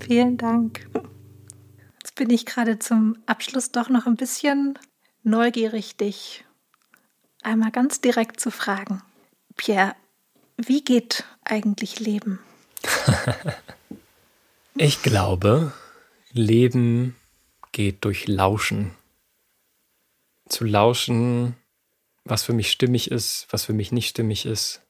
[0.00, 0.88] Vielen Dank.
[1.98, 4.78] Jetzt bin ich gerade zum Abschluss doch noch ein bisschen
[5.22, 6.45] neugierig, dich
[7.46, 9.02] einmal ganz direkt zu fragen.
[9.56, 9.94] Pierre,
[10.56, 12.40] wie geht eigentlich Leben?
[14.74, 15.72] ich glaube,
[16.32, 17.16] Leben
[17.72, 18.94] geht durch Lauschen.
[20.48, 21.56] Zu lauschen,
[22.24, 24.82] was für mich stimmig ist, was für mich nicht stimmig ist,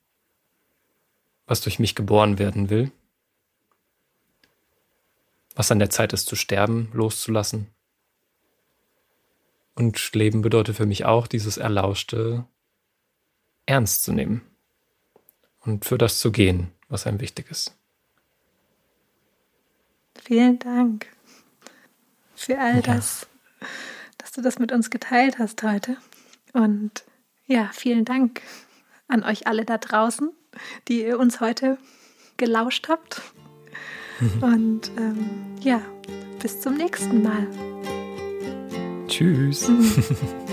[1.47, 2.91] was durch mich geboren werden will,
[5.55, 7.69] was an der Zeit ist zu sterben, loszulassen.
[9.77, 12.47] Und Leben bedeutet für mich auch, dieses Erlauschte
[13.66, 14.43] ernst zu nehmen
[15.61, 17.77] und für das zu gehen, was einem wichtig ist.
[20.24, 21.07] Vielen Dank
[22.35, 22.81] für all ja.
[22.81, 23.27] das,
[24.18, 25.99] dass du das mit uns geteilt hast heute.
[26.53, 27.05] Und
[27.47, 28.41] ja, vielen Dank
[29.09, 30.33] an euch alle da draußen,
[30.89, 31.77] die ihr uns heute
[32.39, 33.20] gelauscht habt.
[34.41, 35.83] Und ähm, ja,
[36.41, 37.47] bis zum nächsten Mal.
[39.17, 39.71] Tschüss.